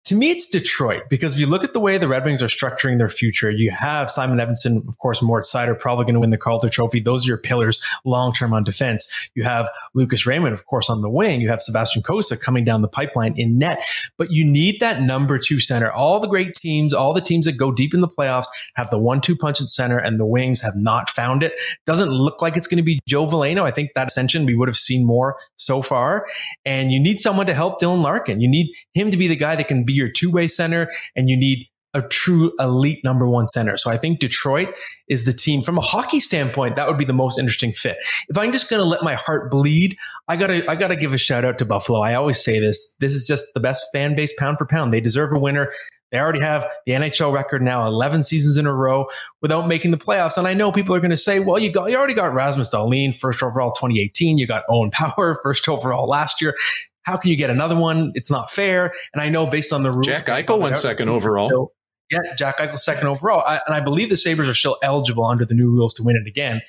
to 0.06 0.16
me, 0.16 0.32
it's 0.32 0.48
Detroit 0.48 1.04
because 1.10 1.36
if 1.36 1.40
you 1.40 1.46
look 1.46 1.64
at 1.64 1.74
the 1.74 1.80
way 1.80 1.98
the 2.00 2.08
Red 2.08 2.26
Wings 2.26 2.42
are 2.42 2.48
structuring 2.48 2.98
their 2.98 3.10
future, 3.10 3.52
you 3.52 3.70
have 3.70 4.10
Simon 4.10 4.40
Edvinsson, 4.40 4.88
of 4.88 4.98
course, 4.98 5.22
Moritz 5.22 5.54
Seider 5.54 5.80
probably 5.80 6.06
going 6.06 6.16
to 6.16 6.20
win 6.20 6.32
the 6.32 6.40
Calder 6.40 6.70
Trophy. 6.70 7.00
Those 7.00 7.26
are 7.26 7.30
your 7.30 7.38
pillars 7.38 7.84
long 8.04 8.34
term 8.34 8.52
on 8.52 8.64
defense. 8.64 9.30
You 9.36 9.44
have 9.44 9.70
Lucas 9.94 10.26
Raymond, 10.26 10.54
of 10.54 10.66
course, 10.66 10.90
on 10.90 11.02
the 11.02 11.10
wing. 11.10 11.40
You 11.40 11.50
have 11.50 11.62
Sebastian 11.62 12.02
Cossa 12.02 12.40
coming 12.40 12.64
down 12.64 12.82
the 12.82 12.88
pipeline 12.88 13.36
in 13.38 13.60
net. 13.60 13.84
But 14.18 14.32
you 14.32 14.44
need 14.44 14.80
that 14.80 15.02
number 15.02 15.38
two 15.38 15.60
center. 15.60 15.92
All 15.92 16.20
the 16.20 16.28
great 16.28 16.56
teams, 16.56 16.96
all 16.96 17.14
the 17.14 17.22
teams 17.22 17.46
that 17.46 17.54
go 17.54 17.72
deep 17.72 17.94
in 17.94 18.02
the 18.02 18.08
playoffs 18.08 18.48
have 18.76 18.90
the 18.90 18.98
one 18.98 19.22
two 19.22 19.36
punch 19.36 19.62
at 19.62 19.70
center, 19.70 20.00
and 20.00 20.20
the 20.20 20.26
Wings 20.26 20.62
have 20.62 20.76
not 20.76 21.12
found 21.12 21.44
it. 21.44 21.54
Doesn't 21.86 22.10
look 22.10 22.42
like 22.42 22.58
it's 22.58 22.68
going 22.68 22.78
to 22.78 22.84
be 22.84 23.00
Joe 23.08 23.28
Veleno. 23.28 23.64
I 23.64 23.72
think 23.72 23.92
that 23.94 24.08
ascension 24.08 24.48
we 24.48 24.56
would 24.56 24.68
have 24.68 24.76
seen 24.76 25.06
more 25.06 25.38
so 25.58 25.84
far. 25.84 26.26
And 26.66 26.92
you 26.92 27.00
need 27.00 27.20
someone 27.20 27.46
to 27.46 27.54
help 27.54 27.80
Dylan 27.80 28.02
Larkin. 28.02 28.42
You 28.42 28.50
need 28.50 28.74
him 28.96 29.12
to 29.12 29.18
be 29.18 29.28
the 29.28 29.36
guy 29.36 29.56
that 29.56 29.68
can 29.68 29.84
be 29.84 29.91
your 29.92 30.10
two 30.10 30.32
way 30.32 30.48
center 30.48 30.92
and 31.16 31.30
you 31.30 31.38
need 31.38 31.68
a 31.94 32.02
true 32.02 32.54
elite 32.60 33.04
number 33.04 33.28
one 33.28 33.48
center. 33.48 33.76
So 33.76 33.92
I 33.92 33.98
think 33.98 34.20
Detroit 34.20 34.70
is 35.10 35.26
the 35.26 35.34
team 35.34 35.62
from 35.62 35.78
a 35.78 35.82
hockey 35.82 36.20
standpoint. 36.20 36.76
That 36.76 36.88
would 36.88 36.98
be 36.98 37.06
the 37.06 37.14
most 37.14 37.38
interesting 37.38 37.74
fit. 37.74 37.98
If 38.30 38.38
I'm 38.38 38.52
just 38.52 38.70
going 38.70 38.82
to 38.82 38.88
let 38.88 39.04
my 39.04 39.16
heart 39.16 39.52
bleed, 39.52 39.98
I 40.28 40.38
gotta, 40.38 40.70
I 40.70 40.76
gotta 40.76 40.96
give 40.96 41.14
a 41.14 41.18
shout 41.18 41.44
out 41.44 41.58
to 41.58 41.66
Buffalo. 41.66 42.00
I 42.00 42.14
always 42.14 42.42
say 42.42 42.60
this. 42.60 42.96
This 43.00 43.14
is 43.14 43.28
just 43.28 43.54
the 43.54 43.60
best 43.60 43.86
fan 43.94 44.16
base 44.16 44.34
pound 44.38 44.58
for 44.58 44.66
pound. 44.66 44.94
They 44.94 45.02
deserve 45.02 45.34
a 45.34 45.40
winner. 45.40 45.72
They 46.12 46.20
already 46.20 46.42
have 46.42 46.68
the 46.86 46.94
NHL 46.94 47.34
record 47.34 47.62
now, 47.62 47.88
11 47.88 48.24
seasons 48.24 48.58
in 48.58 48.66
a 48.66 48.74
row 48.74 49.08
without 49.42 49.68
making 49.68 49.92
the 49.92 49.98
playoffs. 49.98 50.38
And 50.38 50.46
I 50.46 50.54
know 50.54 50.72
people 50.72 50.94
are 50.94 51.00
going 51.00 51.12
to 51.12 51.18
say, 51.18 51.40
well, 51.40 51.58
you 51.58 51.72
got, 51.72 51.90
you 51.90 51.96
already 51.96 52.14
got 52.14 52.34
Rasmus 52.34 52.74
Dahlin, 52.74 53.16
first 53.16 53.42
overall 53.42 53.72
2018. 53.72 54.38
You 54.38 54.46
got 54.46 54.64
Owen 54.70 54.92
Power, 54.92 55.40
first 55.44 55.68
overall 55.70 56.08
last 56.08 56.42
year. 56.42 56.56
How 57.04 57.18
can 57.18 57.32
you 57.32 57.38
get 57.38 57.50
another 57.50 57.76
one? 57.76 58.12
It's 58.16 58.32
not 58.32 58.52
fair. 58.52 58.94
And 59.14 59.22
I 59.22 59.30
know 59.30 59.48
based 59.48 59.74
on 59.74 59.84
the 59.84 59.92
rules, 59.92 60.08
Jack 60.08 60.28
Eichel 60.28 60.60
went 60.60 60.78
second 60.78 61.10
overall. 61.10 61.74
yeah, 62.12 62.20
Jack 62.38 62.60
Eichel 62.60 62.80
second 62.80 63.08
overall, 63.08 63.44
I, 63.46 63.60
and 63.66 63.76
I 63.76 63.80
believe 63.80 64.10
the 64.10 64.18
Sabres 64.18 64.48
are 64.48 64.54
still 64.54 64.78
eligible 64.84 65.26
under 65.26 65.46
the 65.46 65.56
new 65.56 65.72
rules 65.72 65.94
to 65.96 66.04
win 66.04 66.16
it 66.16 66.28
again. 66.28 66.62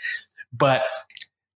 But 0.52 0.84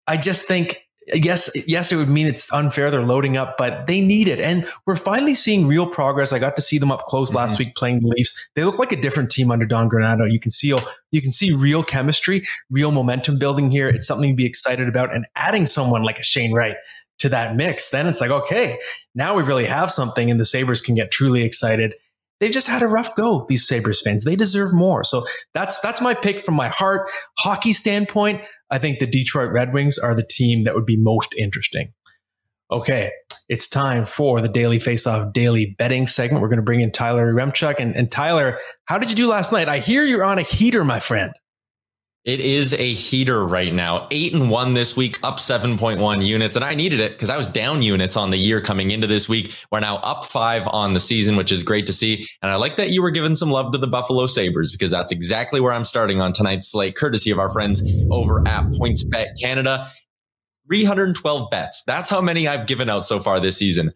I 0.06 0.16
just 0.16 0.46
think 0.46 0.84
yes, 1.12 1.50
yes, 1.66 1.92
it 1.92 1.96
would 1.96 2.08
mean 2.08 2.26
it's 2.26 2.52
unfair. 2.52 2.90
They're 2.90 3.02
loading 3.02 3.36
up, 3.36 3.56
but 3.58 3.86
they 3.86 4.00
need 4.00 4.28
it. 4.28 4.40
And 4.40 4.66
we're 4.86 4.96
finally 4.96 5.34
seeing 5.34 5.66
real 5.66 5.86
progress. 5.86 6.32
I 6.32 6.38
got 6.38 6.56
to 6.56 6.62
see 6.62 6.78
them 6.78 6.90
up 6.90 7.04
close 7.04 7.28
mm-hmm. 7.28 7.38
last 7.38 7.58
week 7.58 7.74
playing 7.74 8.00
the 8.00 8.08
Leafs. 8.08 8.48
They 8.54 8.64
look 8.64 8.78
like 8.78 8.92
a 8.92 9.00
different 9.00 9.30
team 9.30 9.50
under 9.50 9.66
Don 9.66 9.88
Granato. 9.88 10.30
You 10.30 10.40
can 10.40 10.50
see, 10.50 10.74
you 11.10 11.22
can 11.22 11.32
see 11.32 11.52
real 11.52 11.82
chemistry, 11.82 12.44
real 12.70 12.90
momentum 12.90 13.38
building 13.38 13.70
here. 13.70 13.88
It's 13.88 14.06
something 14.06 14.30
to 14.30 14.36
be 14.36 14.46
excited 14.46 14.88
about 14.88 15.14
and 15.14 15.26
adding 15.36 15.66
someone 15.66 16.02
like 16.02 16.18
a 16.18 16.24
Shane 16.24 16.54
Wright 16.54 16.76
to 17.24 17.30
that 17.30 17.56
mix, 17.56 17.88
then 17.88 18.06
it's 18.06 18.20
like, 18.20 18.30
okay, 18.30 18.78
now 19.14 19.34
we 19.34 19.42
really 19.42 19.64
have 19.64 19.90
something 19.90 20.30
and 20.30 20.38
the 20.38 20.44
Sabres 20.44 20.82
can 20.82 20.94
get 20.94 21.10
truly 21.10 21.42
excited. 21.42 21.94
They've 22.38 22.52
just 22.52 22.66
had 22.66 22.82
a 22.82 22.86
rough 22.86 23.16
go, 23.16 23.46
these 23.48 23.66
Sabres 23.66 24.02
fans. 24.02 24.24
They 24.24 24.36
deserve 24.36 24.74
more. 24.74 25.04
So 25.04 25.24
that's 25.54 25.80
that's 25.80 26.02
my 26.02 26.12
pick 26.12 26.42
from 26.42 26.54
my 26.54 26.68
heart. 26.68 27.10
Hockey 27.38 27.72
standpoint, 27.72 28.42
I 28.70 28.76
think 28.76 28.98
the 28.98 29.06
Detroit 29.06 29.52
Red 29.52 29.72
Wings 29.72 29.96
are 29.96 30.14
the 30.14 30.26
team 30.28 30.64
that 30.64 30.74
would 30.74 30.84
be 30.84 30.98
most 30.98 31.34
interesting. 31.38 31.94
Okay, 32.70 33.10
it's 33.48 33.66
time 33.66 34.04
for 34.04 34.42
the 34.42 34.48
Daily 34.48 34.78
Faceoff 34.78 35.32
Daily 35.32 35.74
Betting 35.78 36.06
segment. 36.06 36.42
We're 36.42 36.48
going 36.48 36.58
to 36.58 36.64
bring 36.64 36.80
in 36.80 36.90
Tyler 36.90 37.32
Remchuk. 37.32 37.76
And, 37.78 37.96
and 37.96 38.10
Tyler, 38.10 38.58
how 38.84 38.98
did 38.98 39.08
you 39.08 39.16
do 39.16 39.28
last 39.28 39.50
night? 39.50 39.70
I 39.70 39.78
hear 39.78 40.04
you're 40.04 40.24
on 40.24 40.38
a 40.38 40.42
heater, 40.42 40.84
my 40.84 41.00
friend. 41.00 41.32
It 42.24 42.40
is 42.40 42.72
a 42.72 42.92
heater 42.94 43.44
right 43.44 43.72
now. 43.72 44.06
Eight 44.10 44.32
and 44.32 44.48
one 44.48 44.72
this 44.72 44.96
week, 44.96 45.18
up 45.22 45.36
7.1 45.36 46.24
units. 46.24 46.56
And 46.56 46.64
I 46.64 46.74
needed 46.74 46.98
it 46.98 47.12
because 47.12 47.28
I 47.28 47.36
was 47.36 47.46
down 47.46 47.82
units 47.82 48.16
on 48.16 48.30
the 48.30 48.38
year 48.38 48.62
coming 48.62 48.92
into 48.92 49.06
this 49.06 49.28
week. 49.28 49.52
We're 49.70 49.80
now 49.80 49.96
up 49.96 50.24
five 50.24 50.66
on 50.68 50.94
the 50.94 51.00
season, 51.00 51.36
which 51.36 51.52
is 51.52 51.62
great 51.62 51.84
to 51.84 51.92
see. 51.92 52.26
And 52.40 52.50
I 52.50 52.54
like 52.54 52.76
that 52.76 52.88
you 52.88 53.02
were 53.02 53.10
giving 53.10 53.36
some 53.36 53.50
love 53.50 53.72
to 53.72 53.78
the 53.78 53.86
Buffalo 53.86 54.24
Sabres 54.24 54.72
because 54.72 54.90
that's 54.90 55.12
exactly 55.12 55.60
where 55.60 55.74
I'm 55.74 55.84
starting 55.84 56.22
on 56.22 56.32
tonight's 56.32 56.70
slate, 56.72 56.96
courtesy 56.96 57.30
of 57.30 57.38
our 57.38 57.50
friends 57.50 57.82
over 58.10 58.40
at 58.48 58.64
PointsBet 58.70 59.38
Canada. 59.38 59.90
312 60.66 61.50
bets. 61.50 61.82
That's 61.86 62.08
how 62.08 62.22
many 62.22 62.48
I've 62.48 62.66
given 62.66 62.88
out 62.88 63.04
so 63.04 63.20
far 63.20 63.38
this 63.38 63.58
season. 63.58 63.92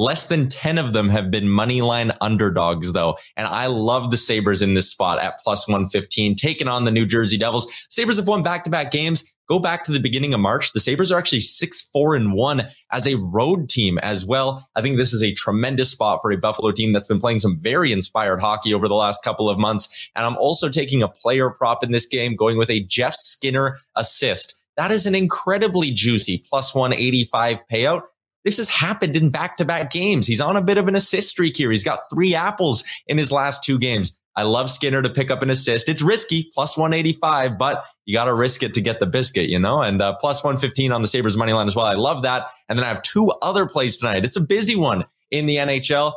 Less 0.00 0.28
than 0.28 0.48
10 0.48 0.78
of 0.78 0.94
them 0.94 1.10
have 1.10 1.30
been 1.30 1.50
money 1.50 1.82
line 1.82 2.10
underdogs, 2.22 2.94
though. 2.94 3.18
And 3.36 3.46
I 3.46 3.66
love 3.66 4.10
the 4.10 4.16
Sabres 4.16 4.62
in 4.62 4.72
this 4.72 4.90
spot 4.90 5.18
at 5.18 5.38
plus 5.40 5.68
115, 5.68 6.36
taking 6.36 6.68
on 6.68 6.86
the 6.86 6.90
New 6.90 7.04
Jersey 7.04 7.36
Devils. 7.36 7.70
Sabres 7.90 8.16
have 8.16 8.26
won 8.26 8.42
back 8.42 8.64
to 8.64 8.70
back 8.70 8.92
games. 8.92 9.30
Go 9.46 9.58
back 9.58 9.84
to 9.84 9.92
the 9.92 10.00
beginning 10.00 10.32
of 10.32 10.40
March. 10.40 10.72
The 10.72 10.80
Sabres 10.80 11.12
are 11.12 11.18
actually 11.18 11.40
6 11.40 11.90
4 11.92 12.16
and 12.16 12.32
1 12.32 12.62
as 12.90 13.06
a 13.06 13.16
road 13.16 13.68
team 13.68 13.98
as 13.98 14.24
well. 14.24 14.66
I 14.74 14.80
think 14.80 14.96
this 14.96 15.12
is 15.12 15.22
a 15.22 15.34
tremendous 15.34 15.90
spot 15.90 16.20
for 16.22 16.32
a 16.32 16.38
Buffalo 16.38 16.72
team 16.72 16.94
that's 16.94 17.08
been 17.08 17.20
playing 17.20 17.40
some 17.40 17.58
very 17.58 17.92
inspired 17.92 18.40
hockey 18.40 18.72
over 18.72 18.88
the 18.88 18.94
last 18.94 19.22
couple 19.22 19.50
of 19.50 19.58
months. 19.58 20.10
And 20.16 20.24
I'm 20.24 20.38
also 20.38 20.70
taking 20.70 21.02
a 21.02 21.08
player 21.08 21.50
prop 21.50 21.84
in 21.84 21.92
this 21.92 22.06
game, 22.06 22.36
going 22.36 22.56
with 22.56 22.70
a 22.70 22.80
Jeff 22.84 23.12
Skinner 23.12 23.76
assist. 23.96 24.54
That 24.78 24.92
is 24.92 25.04
an 25.04 25.14
incredibly 25.14 25.90
juicy 25.90 26.42
plus 26.48 26.74
185 26.74 27.68
payout. 27.70 28.04
This 28.44 28.56
has 28.56 28.68
happened 28.68 29.16
in 29.16 29.30
back 29.30 29.56
to 29.58 29.64
back 29.64 29.90
games. 29.90 30.26
He's 30.26 30.40
on 30.40 30.56
a 30.56 30.62
bit 30.62 30.78
of 30.78 30.88
an 30.88 30.96
assist 30.96 31.28
streak 31.28 31.56
here. 31.56 31.70
He's 31.70 31.84
got 31.84 32.00
three 32.12 32.34
apples 32.34 32.84
in 33.06 33.18
his 33.18 33.30
last 33.30 33.62
two 33.62 33.78
games. 33.78 34.18
I 34.36 34.44
love 34.44 34.70
Skinner 34.70 35.02
to 35.02 35.10
pick 35.10 35.30
up 35.30 35.42
an 35.42 35.50
assist. 35.50 35.88
It's 35.88 36.02
risky, 36.02 36.50
plus 36.54 36.76
185, 36.76 37.58
but 37.58 37.84
you 38.06 38.14
got 38.14 38.26
to 38.26 38.34
risk 38.34 38.62
it 38.62 38.74
to 38.74 38.80
get 38.80 39.00
the 39.00 39.06
biscuit, 39.06 39.50
you 39.50 39.58
know, 39.58 39.82
and 39.82 40.00
uh, 40.00 40.14
plus 40.16 40.42
115 40.42 40.92
on 40.92 41.02
the 41.02 41.08
Sabres 41.08 41.36
money 41.36 41.52
line 41.52 41.66
as 41.66 41.76
well. 41.76 41.86
I 41.86 41.94
love 41.94 42.22
that. 42.22 42.46
And 42.68 42.78
then 42.78 42.84
I 42.86 42.88
have 42.88 43.02
two 43.02 43.30
other 43.42 43.66
plays 43.66 43.96
tonight. 43.96 44.24
It's 44.24 44.36
a 44.36 44.40
busy 44.40 44.76
one 44.76 45.04
in 45.30 45.46
the 45.46 45.56
NHL. 45.56 46.12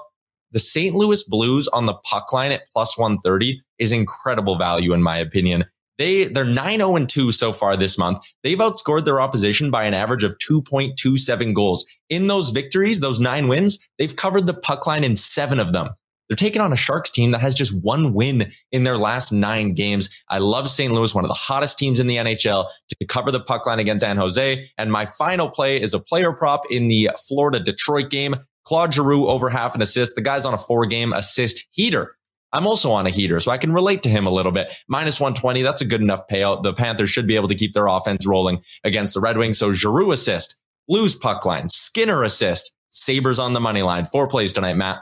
The 0.51 0.59
St. 0.59 0.95
Louis 0.95 1.23
Blues 1.23 1.67
on 1.69 1.87
the 1.87 1.95
puck 1.95 2.31
line 2.31 2.51
at 2.51 2.61
plus 2.71 2.97
130 2.97 3.61
is 3.79 3.91
incredible 3.91 4.55
value, 4.55 4.93
in 4.93 5.01
my 5.01 5.17
opinion. 5.17 5.65
They 5.97 6.25
they're 6.25 6.45
9-0 6.45 6.97
and 6.97 7.07
2 7.07 7.31
so 7.31 7.51
far 7.51 7.77
this 7.77 7.97
month. 7.97 8.19
They've 8.43 8.57
outscored 8.57 9.05
their 9.05 9.21
opposition 9.21 9.71
by 9.71 9.85
an 9.85 9.93
average 9.93 10.23
of 10.23 10.37
2.27 10.39 11.53
goals. 11.53 11.85
In 12.09 12.27
those 12.27 12.49
victories, 12.49 12.99
those 12.99 13.19
9 13.19 13.47
wins, 13.47 13.79
they've 13.99 14.15
covered 14.15 14.47
the 14.47 14.53
puck 14.53 14.87
line 14.87 15.03
in 15.03 15.15
7 15.15 15.59
of 15.59 15.73
them. 15.73 15.89
They're 16.29 16.35
taking 16.35 16.61
on 16.61 16.73
a 16.73 16.77
Sharks 16.77 17.09
team 17.09 17.31
that 17.31 17.41
has 17.41 17.53
just 17.53 17.79
one 17.83 18.13
win 18.13 18.51
in 18.71 18.85
their 18.85 18.97
last 18.97 19.31
nine 19.31 19.73
games. 19.73 20.09
I 20.29 20.39
love 20.39 20.69
St. 20.69 20.93
Louis, 20.93 21.13
one 21.13 21.25
of 21.25 21.29
the 21.29 21.35
hottest 21.35 21.77
teams 21.77 21.99
in 21.99 22.07
the 22.07 22.15
NHL, 22.15 22.69
to 22.89 23.05
cover 23.05 23.29
the 23.29 23.41
puck 23.41 23.65
line 23.65 23.79
against 23.79 24.03
San 24.03 24.17
Jose. 24.17 24.67
And 24.77 24.91
my 24.91 25.05
final 25.05 25.49
play 25.49 25.79
is 25.81 25.93
a 25.93 25.99
player 25.99 26.31
prop 26.31 26.63
in 26.71 26.87
the 26.87 27.11
Florida 27.27 27.59
Detroit 27.59 28.09
game. 28.09 28.35
Claude 28.65 28.93
Giroux 28.93 29.27
over 29.27 29.49
half 29.49 29.75
an 29.75 29.81
assist. 29.81 30.15
The 30.15 30.21
guy's 30.21 30.45
on 30.45 30.53
a 30.53 30.57
four 30.57 30.85
game 30.85 31.11
assist 31.13 31.67
heater. 31.71 32.15
I'm 32.53 32.67
also 32.67 32.91
on 32.91 33.07
a 33.07 33.09
heater, 33.09 33.39
so 33.39 33.51
I 33.51 33.57
can 33.57 33.73
relate 33.73 34.03
to 34.03 34.09
him 34.09 34.27
a 34.27 34.31
little 34.31 34.51
bit. 34.51 34.71
Minus 34.87 35.19
120, 35.19 35.63
that's 35.63 35.81
a 35.81 35.85
good 35.85 36.01
enough 36.01 36.21
payout. 36.27 36.63
The 36.63 36.73
Panthers 36.73 37.09
should 37.09 37.27
be 37.27 37.35
able 37.35 37.47
to 37.47 37.55
keep 37.55 37.73
their 37.73 37.87
offense 37.87 38.27
rolling 38.27 38.61
against 38.83 39.15
the 39.15 39.19
Red 39.19 39.37
Wings. 39.37 39.57
So 39.57 39.73
Giroux 39.73 40.11
assist, 40.11 40.55
Blues 40.87 41.15
puck 41.15 41.45
line, 41.45 41.69
Skinner 41.69 42.23
assist, 42.23 42.73
Sabres 42.89 43.39
on 43.39 43.53
the 43.53 43.59
money 43.59 43.81
line. 43.81 44.05
Four 44.05 44.27
plays 44.27 44.53
tonight, 44.53 44.75
Matt. 44.75 44.99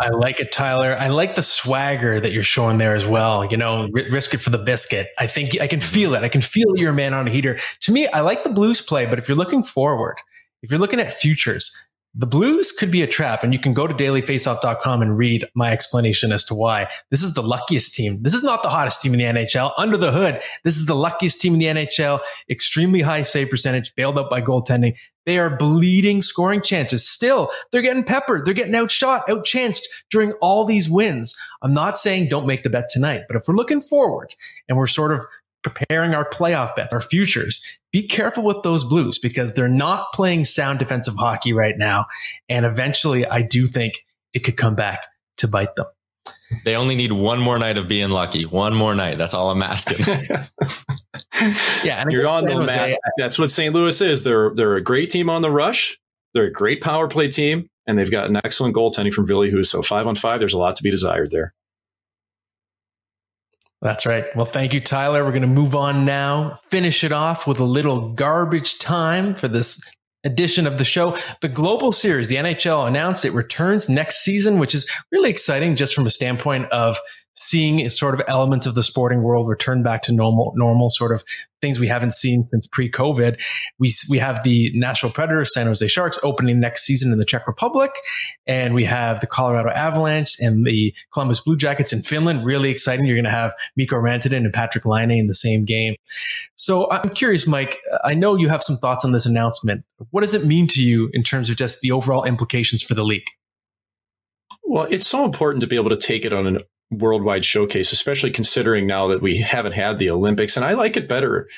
I 0.00 0.08
like 0.08 0.40
it, 0.40 0.50
Tyler. 0.50 0.96
I 0.98 1.08
like 1.08 1.36
the 1.36 1.42
swagger 1.42 2.18
that 2.18 2.32
you're 2.32 2.42
showing 2.42 2.78
there 2.78 2.94
as 2.94 3.06
well. 3.06 3.44
You 3.44 3.56
know, 3.56 3.88
risk 3.92 4.34
it 4.34 4.38
for 4.38 4.50
the 4.50 4.58
biscuit. 4.58 5.06
I 5.18 5.26
think 5.26 5.60
I 5.60 5.66
can 5.66 5.80
feel 5.80 6.14
it. 6.14 6.24
I 6.24 6.28
can 6.28 6.40
feel 6.40 6.66
you're 6.74 6.90
a 6.90 6.94
man 6.94 7.14
on 7.14 7.28
a 7.28 7.30
heater. 7.30 7.58
To 7.82 7.92
me, 7.92 8.08
I 8.08 8.20
like 8.20 8.42
the 8.42 8.50
Blues 8.50 8.80
play, 8.80 9.06
but 9.06 9.18
if 9.18 9.28
you're 9.28 9.36
looking 9.36 9.62
forward, 9.62 10.16
if 10.62 10.70
you're 10.70 10.80
looking 10.80 11.00
at 11.00 11.12
futures, 11.12 11.72
the 12.14 12.26
Blues 12.26 12.72
could 12.72 12.90
be 12.90 13.00
a 13.00 13.06
trap, 13.06 13.42
and 13.42 13.54
you 13.54 13.58
can 13.58 13.72
go 13.72 13.86
to 13.86 13.94
dailyfaceoff.com 13.94 15.00
and 15.00 15.16
read 15.16 15.48
my 15.54 15.70
explanation 15.70 16.30
as 16.30 16.44
to 16.44 16.54
why. 16.54 16.88
This 17.10 17.22
is 17.22 17.32
the 17.32 17.42
luckiest 17.42 17.94
team. 17.94 18.22
This 18.22 18.34
is 18.34 18.42
not 18.42 18.62
the 18.62 18.68
hottest 18.68 19.00
team 19.00 19.14
in 19.14 19.18
the 19.18 19.40
NHL. 19.40 19.72
Under 19.78 19.96
the 19.96 20.12
hood, 20.12 20.42
this 20.62 20.76
is 20.76 20.84
the 20.84 20.94
luckiest 20.94 21.40
team 21.40 21.54
in 21.54 21.58
the 21.58 21.66
NHL. 21.66 22.20
Extremely 22.50 23.00
high 23.00 23.22
save 23.22 23.48
percentage, 23.48 23.94
bailed 23.94 24.18
out 24.18 24.28
by 24.28 24.42
goaltending. 24.42 24.94
They 25.24 25.38
are 25.38 25.56
bleeding 25.56 26.20
scoring 26.20 26.60
chances. 26.60 27.08
Still, 27.08 27.50
they're 27.70 27.80
getting 27.80 28.04
peppered. 28.04 28.44
They're 28.44 28.54
getting 28.54 28.74
outshot, 28.74 29.26
outchanced 29.28 29.84
during 30.10 30.32
all 30.42 30.66
these 30.66 30.90
wins. 30.90 31.34
I'm 31.62 31.72
not 31.72 31.96
saying 31.96 32.28
don't 32.28 32.46
make 32.46 32.62
the 32.62 32.70
bet 32.70 32.90
tonight, 32.90 33.22
but 33.26 33.36
if 33.36 33.44
we're 33.48 33.54
looking 33.54 33.80
forward 33.80 34.34
and 34.68 34.76
we're 34.76 34.86
sort 34.86 35.12
of 35.12 35.24
preparing 35.62 36.14
our 36.14 36.28
playoff 36.28 36.74
bets, 36.74 36.94
our 36.94 37.00
futures, 37.00 37.80
be 37.92 38.02
careful 38.02 38.42
with 38.42 38.62
those 38.62 38.84
blues 38.84 39.18
because 39.18 39.52
they're 39.52 39.68
not 39.68 40.06
playing 40.12 40.44
sound 40.44 40.78
defensive 40.78 41.14
hockey 41.16 41.52
right 41.52 41.76
now. 41.78 42.06
And 42.48 42.66
eventually, 42.66 43.26
I 43.26 43.42
do 43.42 43.66
think 43.66 44.04
it 44.32 44.40
could 44.40 44.56
come 44.56 44.74
back 44.74 45.06
to 45.38 45.48
bite 45.48 45.74
them. 45.76 45.86
They 46.64 46.76
only 46.76 46.94
need 46.94 47.12
one 47.12 47.40
more 47.40 47.58
night 47.58 47.78
of 47.78 47.88
being 47.88 48.10
lucky. 48.10 48.44
One 48.44 48.74
more 48.74 48.94
night. 48.94 49.18
That's 49.18 49.34
all 49.34 49.50
I'm 49.50 49.62
asking. 49.62 50.04
yeah, 51.84 52.00
and 52.00 52.12
you're 52.12 52.26
on 52.26 52.44
the 52.44 52.60
map. 52.60 52.98
That's 53.16 53.38
what 53.38 53.50
St. 53.50 53.74
Louis 53.74 53.98
is. 54.00 54.22
They're 54.22 54.50
they're 54.54 54.76
a 54.76 54.82
great 54.82 55.10
team 55.10 55.30
on 55.30 55.42
the 55.42 55.50
rush. 55.50 55.98
They're 56.34 56.44
a 56.44 56.52
great 56.52 56.82
power 56.82 57.08
play 57.08 57.28
team, 57.28 57.68
and 57.86 57.98
they've 57.98 58.10
got 58.10 58.28
an 58.28 58.40
excellent 58.44 58.74
goaltending 58.76 59.12
from 59.12 59.26
Ville 59.26 59.40
Husso. 59.40 59.84
Five 59.84 60.06
on 60.06 60.14
five. 60.14 60.40
There's 60.40 60.54
a 60.54 60.58
lot 60.58 60.76
to 60.76 60.82
be 60.82 60.90
desired 60.90 61.30
there. 61.30 61.54
That's 63.82 64.06
right. 64.06 64.24
Well, 64.36 64.46
thank 64.46 64.72
you, 64.72 64.80
Tyler. 64.80 65.24
We're 65.24 65.32
going 65.32 65.42
to 65.42 65.48
move 65.48 65.74
on 65.74 66.04
now, 66.04 66.60
finish 66.68 67.02
it 67.02 67.10
off 67.10 67.48
with 67.48 67.58
a 67.58 67.64
little 67.64 68.10
garbage 68.10 68.78
time 68.78 69.34
for 69.34 69.48
this 69.48 69.82
edition 70.22 70.68
of 70.68 70.78
the 70.78 70.84
show. 70.84 71.18
The 71.40 71.48
Global 71.48 71.90
Series, 71.90 72.28
the 72.28 72.36
NHL 72.36 72.86
announced 72.86 73.24
it 73.24 73.32
returns 73.32 73.88
next 73.88 74.24
season, 74.24 74.60
which 74.60 74.72
is 74.72 74.88
really 75.10 75.30
exciting 75.30 75.74
just 75.74 75.96
from 75.96 76.06
a 76.06 76.10
standpoint 76.10 76.66
of 76.66 76.96
seeing 77.34 77.88
sort 77.88 78.14
of 78.14 78.22
elements 78.28 78.66
of 78.66 78.74
the 78.74 78.82
sporting 78.82 79.22
world 79.22 79.48
return 79.48 79.82
back 79.82 80.02
to 80.02 80.12
normal, 80.12 80.52
normal 80.56 80.90
sort 80.90 81.12
of 81.12 81.24
things 81.60 81.78
we 81.78 81.86
haven't 81.86 82.12
seen 82.12 82.46
since 82.48 82.66
pre-COVID. 82.66 83.40
We 83.78 83.92
we 84.10 84.18
have 84.18 84.42
the 84.42 84.70
Nashville 84.74 85.10
Predators, 85.10 85.54
San 85.54 85.66
Jose 85.66 85.86
Sharks 85.88 86.18
opening 86.22 86.60
next 86.60 86.84
season 86.84 87.12
in 87.12 87.18
the 87.18 87.24
Czech 87.24 87.46
Republic, 87.46 87.92
and 88.46 88.74
we 88.74 88.84
have 88.84 89.20
the 89.20 89.26
Colorado 89.26 89.70
Avalanche 89.70 90.36
and 90.40 90.66
the 90.66 90.94
Columbus 91.12 91.40
Blue 91.40 91.56
Jackets 91.56 91.92
in 91.92 92.02
Finland. 92.02 92.44
Really 92.44 92.70
exciting. 92.70 93.06
You're 93.06 93.16
going 93.16 93.24
to 93.24 93.30
have 93.30 93.54
Mikko 93.76 93.96
Rantanen 93.96 94.38
and 94.38 94.52
Patrik 94.52 94.84
Laine 94.84 95.12
in 95.12 95.28
the 95.28 95.34
same 95.34 95.64
game. 95.64 95.94
So 96.56 96.90
I'm 96.90 97.10
curious, 97.10 97.46
Mike. 97.46 97.78
I 98.04 98.14
know 98.14 98.36
you 98.36 98.48
have 98.48 98.62
some 98.62 98.76
thoughts 98.76 99.04
on 99.04 99.12
this 99.12 99.26
announcement. 99.26 99.84
What 100.10 100.22
does 100.22 100.34
it 100.34 100.44
mean 100.44 100.66
to 100.68 100.84
you 100.84 101.10
in 101.12 101.22
terms 101.22 101.48
of 101.48 101.56
just 101.56 101.80
the 101.80 101.92
overall 101.92 102.24
implications 102.24 102.82
for 102.82 102.94
the 102.94 103.04
league? 103.04 103.26
Well, 104.64 104.86
it's 104.90 105.06
so 105.06 105.24
important 105.24 105.60
to 105.60 105.66
be 105.66 105.76
able 105.76 105.90
to 105.90 105.96
take 105.96 106.24
it 106.24 106.32
on 106.32 106.46
an 106.46 106.60
worldwide 106.92 107.44
showcase, 107.44 107.92
especially 107.92 108.30
considering 108.30 108.86
now 108.86 109.08
that 109.08 109.22
we 109.22 109.38
haven't 109.38 109.72
had 109.72 109.98
the 109.98 110.10
Olympics. 110.10 110.56
And 110.56 110.64
I 110.64 110.74
like 110.74 110.96
it 110.96 111.08
better 111.08 111.48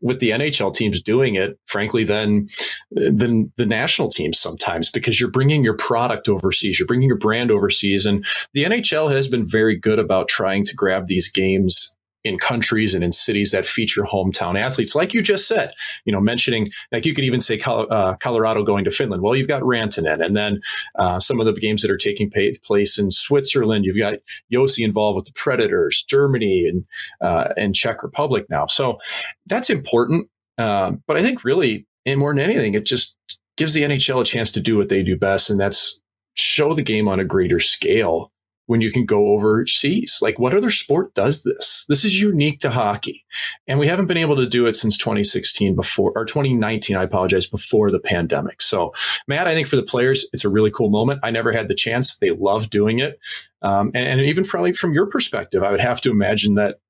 with 0.00 0.18
the 0.18 0.30
NHL 0.30 0.74
teams 0.74 1.00
doing 1.00 1.36
it, 1.36 1.58
frankly, 1.66 2.04
than 2.04 2.48
than 2.90 3.52
the 3.56 3.66
national 3.66 4.08
teams 4.08 4.38
sometimes 4.38 4.90
because 4.90 5.20
you're 5.20 5.30
bringing 5.30 5.64
your 5.64 5.76
product 5.76 6.28
overseas, 6.28 6.78
you're 6.78 6.86
bringing 6.86 7.08
your 7.08 7.18
brand 7.18 7.50
overseas, 7.50 8.06
and 8.06 8.24
the 8.52 8.64
NHL 8.64 9.10
has 9.12 9.28
been 9.28 9.46
very 9.46 9.76
good 9.76 9.98
about 9.98 10.28
trying 10.28 10.64
to 10.64 10.74
grab 10.74 11.06
these 11.06 11.30
games 11.30 11.95
in 12.26 12.38
countries 12.38 12.94
and 12.94 13.04
in 13.04 13.12
cities 13.12 13.52
that 13.52 13.64
feature 13.64 14.02
hometown 14.02 14.60
athletes, 14.60 14.94
like 14.94 15.14
you 15.14 15.22
just 15.22 15.46
said. 15.46 15.72
You 16.04 16.12
know, 16.12 16.20
mentioning 16.20 16.66
like 16.92 17.06
you 17.06 17.14
could 17.14 17.24
even 17.24 17.40
say 17.40 17.60
uh, 17.64 18.14
Colorado 18.16 18.62
going 18.62 18.84
to 18.84 18.90
Finland. 18.90 19.22
Well, 19.22 19.36
you've 19.36 19.48
got 19.48 19.62
Rantanen, 19.62 20.24
and 20.24 20.36
then 20.36 20.60
uh, 20.98 21.20
some 21.20 21.40
of 21.40 21.46
the 21.46 21.52
games 21.52 21.82
that 21.82 21.90
are 21.90 21.96
taking 21.96 22.30
place 22.62 22.98
in 22.98 23.10
Switzerland. 23.10 23.84
You've 23.84 23.98
got 23.98 24.14
Josi 24.52 24.84
involved 24.84 25.16
with 25.16 25.24
the 25.26 25.32
Predators, 25.32 26.04
Germany, 26.08 26.66
and 26.66 26.84
uh, 27.20 27.52
and 27.56 27.74
Czech 27.74 28.02
Republic 28.02 28.46
now. 28.50 28.66
So 28.66 28.98
that's 29.46 29.70
important. 29.70 30.28
Um, 30.58 31.02
but 31.06 31.16
I 31.16 31.22
think 31.22 31.44
really, 31.44 31.86
and 32.04 32.18
more 32.18 32.34
than 32.34 32.42
anything, 32.42 32.74
it 32.74 32.86
just 32.86 33.16
gives 33.56 33.74
the 33.74 33.82
NHL 33.82 34.20
a 34.20 34.24
chance 34.24 34.52
to 34.52 34.60
do 34.60 34.76
what 34.76 34.88
they 34.88 35.02
do 35.02 35.16
best, 35.16 35.50
and 35.50 35.60
that's 35.60 36.00
show 36.34 36.74
the 36.74 36.82
game 36.82 37.08
on 37.08 37.18
a 37.18 37.24
greater 37.24 37.60
scale 37.60 38.30
when 38.66 38.80
you 38.80 38.90
can 38.90 39.04
go 39.04 39.28
overseas. 39.28 40.18
Like, 40.20 40.38
what 40.38 40.54
other 40.54 40.70
sport 40.70 41.14
does 41.14 41.42
this? 41.42 41.84
This 41.88 42.04
is 42.04 42.20
unique 42.20 42.60
to 42.60 42.70
hockey. 42.70 43.24
And 43.66 43.78
we 43.78 43.86
haven't 43.86 44.06
been 44.06 44.16
able 44.16 44.36
to 44.36 44.46
do 44.46 44.66
it 44.66 44.76
since 44.76 44.96
2016 44.96 45.74
before, 45.74 46.12
or 46.14 46.24
2019, 46.24 46.96
I 46.96 47.04
apologize, 47.04 47.46
before 47.46 47.90
the 47.90 48.00
pandemic. 48.00 48.60
So, 48.60 48.92
Matt, 49.28 49.46
I 49.46 49.54
think 49.54 49.68
for 49.68 49.76
the 49.76 49.82
players, 49.82 50.26
it's 50.32 50.44
a 50.44 50.48
really 50.48 50.70
cool 50.70 50.90
moment. 50.90 51.20
I 51.22 51.30
never 51.30 51.52
had 51.52 51.68
the 51.68 51.74
chance. 51.74 52.16
They 52.18 52.30
love 52.30 52.70
doing 52.70 52.98
it. 52.98 53.18
Um, 53.62 53.90
and, 53.94 54.06
and 54.06 54.20
even 54.20 54.44
from, 54.44 54.72
from 54.74 54.92
your 54.92 55.06
perspective, 55.06 55.62
I 55.62 55.70
would 55.70 55.80
have 55.80 56.00
to 56.02 56.10
imagine 56.10 56.56
that 56.56 56.80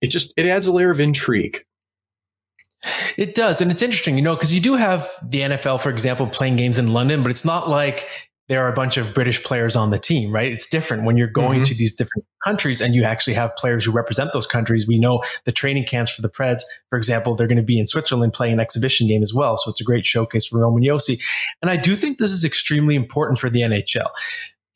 it 0.00 0.08
just, 0.08 0.32
it 0.36 0.46
adds 0.46 0.66
a 0.66 0.72
layer 0.72 0.90
of 0.90 1.00
intrigue. 1.00 1.64
It 3.16 3.34
does. 3.34 3.60
And 3.60 3.70
it's 3.70 3.82
interesting, 3.82 4.16
you 4.16 4.22
know, 4.22 4.34
because 4.34 4.52
you 4.52 4.60
do 4.60 4.74
have 4.74 5.08
the 5.22 5.40
NFL, 5.40 5.80
for 5.80 5.88
example, 5.88 6.26
playing 6.26 6.56
games 6.56 6.78
in 6.78 6.92
London, 6.92 7.22
but 7.22 7.30
it's 7.30 7.44
not 7.44 7.68
like 7.68 8.06
there 8.48 8.62
are 8.62 8.70
a 8.70 8.74
bunch 8.74 8.98
of 8.98 9.14
British 9.14 9.42
players 9.42 9.74
on 9.74 9.90
the 9.90 9.98
team, 9.98 10.30
right? 10.30 10.52
It's 10.52 10.66
different 10.66 11.04
when 11.04 11.16
you're 11.16 11.26
going 11.26 11.60
mm-hmm. 11.60 11.68
to 11.68 11.74
these 11.74 11.94
different 11.94 12.26
countries 12.44 12.82
and 12.82 12.94
you 12.94 13.02
actually 13.02 13.34
have 13.34 13.56
players 13.56 13.84
who 13.84 13.90
represent 13.90 14.32
those 14.32 14.46
countries. 14.46 14.86
We 14.86 14.98
know 14.98 15.22
the 15.44 15.52
training 15.52 15.84
camps 15.84 16.12
for 16.12 16.20
the 16.20 16.28
Preds, 16.28 16.62
for 16.90 16.98
example, 16.98 17.34
they're 17.34 17.46
going 17.46 17.56
to 17.56 17.62
be 17.62 17.78
in 17.78 17.86
Switzerland 17.86 18.34
playing 18.34 18.54
an 18.54 18.60
exhibition 18.60 19.06
game 19.06 19.22
as 19.22 19.32
well. 19.32 19.56
So 19.56 19.70
it's 19.70 19.80
a 19.80 19.84
great 19.84 20.04
showcase 20.04 20.46
for 20.46 20.60
Roman 20.60 20.82
Josi. 20.82 21.22
And 21.62 21.70
I 21.70 21.76
do 21.76 21.96
think 21.96 22.18
this 22.18 22.32
is 22.32 22.44
extremely 22.44 22.96
important 22.96 23.38
for 23.38 23.48
the 23.48 23.60
NHL. 23.60 24.08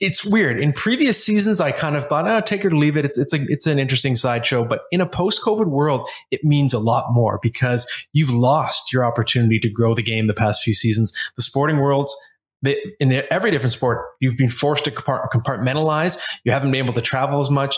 It's 0.01 0.25
weird. 0.25 0.61
In 0.61 0.73
previous 0.73 1.23
seasons, 1.23 1.61
I 1.61 1.73
kind 1.73 1.97
of 1.97 2.05
thought, 2.05 2.27
oh, 2.29 2.41
take 2.41 2.65
it 2.65 2.73
or 2.73 2.77
leave 2.77 2.97
it. 2.97 3.05
It's, 3.05 3.19
it's 3.19 3.35
a, 3.35 3.43
it's 3.49 3.67
an 3.67 3.81
interesting 3.81 4.15
sideshow. 4.15 4.65
But 4.65 4.83
in 4.93 5.01
a 5.01 5.07
post-COVID 5.07 5.67
world, 5.67 6.09
it 6.31 6.45
means 6.45 6.73
a 6.73 6.79
lot 6.79 7.07
more 7.11 7.41
because 7.43 7.85
you've 8.13 8.33
lost 8.33 8.93
your 8.93 9.05
opportunity 9.05 9.59
to 9.59 9.69
grow 9.69 9.95
the 9.95 10.03
game 10.03 10.29
the 10.29 10.35
past 10.35 10.63
few 10.63 10.73
seasons. 10.73 11.13
The 11.35 11.43
sporting 11.43 11.79
world's 11.79 12.17
in 12.65 13.23
every 13.31 13.51
different 13.51 13.73
sport, 13.73 14.05
you've 14.21 14.37
been 14.37 14.49
forced 14.49 14.85
to 14.85 14.91
compartmentalize. 14.91 16.21
You 16.45 16.53
haven't 16.53 16.71
been 16.71 16.83
able 16.83 16.95
to 16.95 17.01
travel 17.01 17.39
as 17.39 17.51
much, 17.51 17.77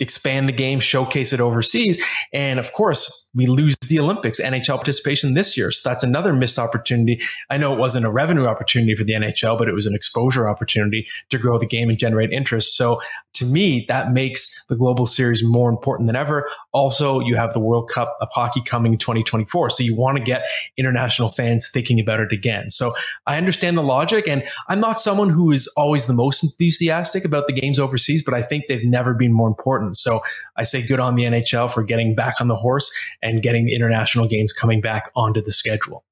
expand 0.00 0.48
the 0.48 0.52
game, 0.52 0.80
showcase 0.80 1.32
it 1.32 1.40
overseas. 1.40 2.02
And 2.32 2.58
of 2.58 2.72
course, 2.72 3.30
we 3.34 3.46
lose 3.46 3.76
the 3.88 3.98
Olympics, 3.98 4.40
NHL 4.40 4.76
participation 4.76 5.34
this 5.34 5.56
year. 5.56 5.70
So 5.70 5.88
that's 5.88 6.02
another 6.02 6.32
missed 6.32 6.58
opportunity. 6.58 7.20
I 7.48 7.56
know 7.56 7.72
it 7.72 7.78
wasn't 7.78 8.04
a 8.04 8.10
revenue 8.10 8.46
opportunity 8.46 8.94
for 8.94 9.04
the 9.04 9.14
NHL, 9.14 9.56
but 9.56 9.68
it 9.68 9.72
was 9.72 9.86
an 9.86 9.94
exposure 9.94 10.48
opportunity 10.48 11.06
to 11.30 11.38
grow 11.38 11.58
the 11.58 11.66
game 11.66 11.88
and 11.88 11.98
generate 11.98 12.30
interest. 12.30 12.76
So 12.76 13.00
to 13.34 13.46
me, 13.46 13.84
that 13.88 14.12
makes 14.12 14.64
the 14.66 14.74
global 14.74 15.06
series 15.06 15.44
more 15.44 15.70
important 15.70 16.08
than 16.08 16.16
ever. 16.16 16.48
Also, 16.72 17.20
you 17.20 17.36
have 17.36 17.52
the 17.52 17.60
World 17.60 17.88
Cup 17.88 18.16
of 18.20 18.28
hockey 18.32 18.60
coming 18.60 18.92
in 18.92 18.98
2024. 18.98 19.70
So 19.70 19.82
you 19.82 19.94
want 19.94 20.18
to 20.18 20.24
get 20.24 20.48
international 20.76 21.28
fans 21.30 21.70
thinking 21.72 22.00
about 22.00 22.20
it 22.20 22.32
again. 22.32 22.68
So 22.68 22.92
I 23.26 23.36
understand 23.36 23.76
the 23.76 23.82
logic 23.82 24.26
and 24.26 24.42
I'm 24.68 24.80
not 24.80 24.98
someone 24.98 25.30
who 25.30 25.52
is 25.52 25.68
always 25.76 26.06
the 26.06 26.14
most 26.14 26.42
enthusiastic 26.42 27.24
about 27.24 27.46
the 27.46 27.52
games 27.52 27.78
overseas, 27.78 28.24
but 28.24 28.34
I 28.34 28.42
think 28.42 28.64
they've 28.68 28.84
never 28.84 29.14
been 29.14 29.32
more 29.32 29.48
important. 29.48 29.96
So 29.96 30.20
I 30.56 30.64
say 30.64 30.84
good 30.84 31.00
on 31.00 31.14
the 31.14 31.24
NHL 31.24 31.72
for 31.72 31.84
getting 31.84 32.14
back 32.14 32.40
on 32.40 32.48
the 32.48 32.56
horse 32.56 32.90
and 33.22 33.42
getting 33.42 33.68
international 33.68 34.26
games 34.26 34.52
coming 34.52 34.80
back 34.80 35.10
onto 35.14 35.40
the 35.40 35.52
schedule. 35.52 36.04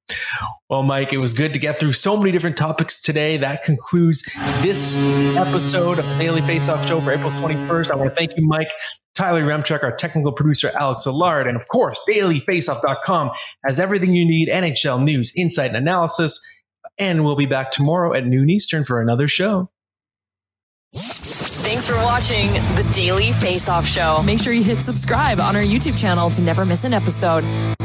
Well, 0.68 0.82
Mike, 0.82 1.12
it 1.12 1.18
was 1.18 1.32
good 1.32 1.52
to 1.54 1.60
get 1.60 1.78
through 1.78 1.92
so 1.92 2.16
many 2.16 2.32
different 2.32 2.56
topics 2.56 3.00
today. 3.00 3.36
That 3.36 3.62
concludes 3.62 4.22
this 4.62 4.96
episode 5.36 5.98
of 5.98 6.08
the 6.08 6.14
Daily 6.16 6.42
Face 6.42 6.68
Off 6.68 6.86
Show 6.86 7.00
for 7.00 7.12
April 7.12 7.30
21st. 7.32 7.92
I 7.92 7.96
want 7.96 8.10
to 8.10 8.16
thank 8.16 8.32
you, 8.36 8.46
Mike. 8.46 8.70
Tyler 9.14 9.44
Remchuk, 9.44 9.82
our 9.82 9.96
technical 9.96 10.32
producer, 10.32 10.70
Alex 10.78 11.06
Allard, 11.06 11.46
and 11.46 11.56
of 11.56 11.66
course, 11.68 11.98
dailyfaceoff.com 12.08 13.30
has 13.64 13.80
everything 13.80 14.12
you 14.14 14.26
need 14.28 14.48
NHL 14.48 15.02
news, 15.02 15.32
insight, 15.36 15.68
and 15.68 15.76
analysis. 15.76 16.38
And 16.98 17.24
we'll 17.24 17.36
be 17.36 17.46
back 17.46 17.70
tomorrow 17.70 18.14
at 18.14 18.26
noon 18.26 18.50
Eastern 18.50 18.84
for 18.84 19.00
another 19.00 19.28
show. 19.28 19.70
Thanks 20.94 21.90
for 21.90 21.96
watching 21.96 22.52
the 22.76 22.88
Daily 22.94 23.32
Face 23.32 23.68
Off 23.68 23.86
Show. 23.86 24.22
Make 24.22 24.40
sure 24.40 24.52
you 24.52 24.62
hit 24.62 24.78
subscribe 24.78 25.40
on 25.40 25.56
our 25.56 25.62
YouTube 25.62 25.98
channel 25.98 26.30
to 26.30 26.40
never 26.40 26.64
miss 26.64 26.84
an 26.84 26.94
episode. 26.94 27.75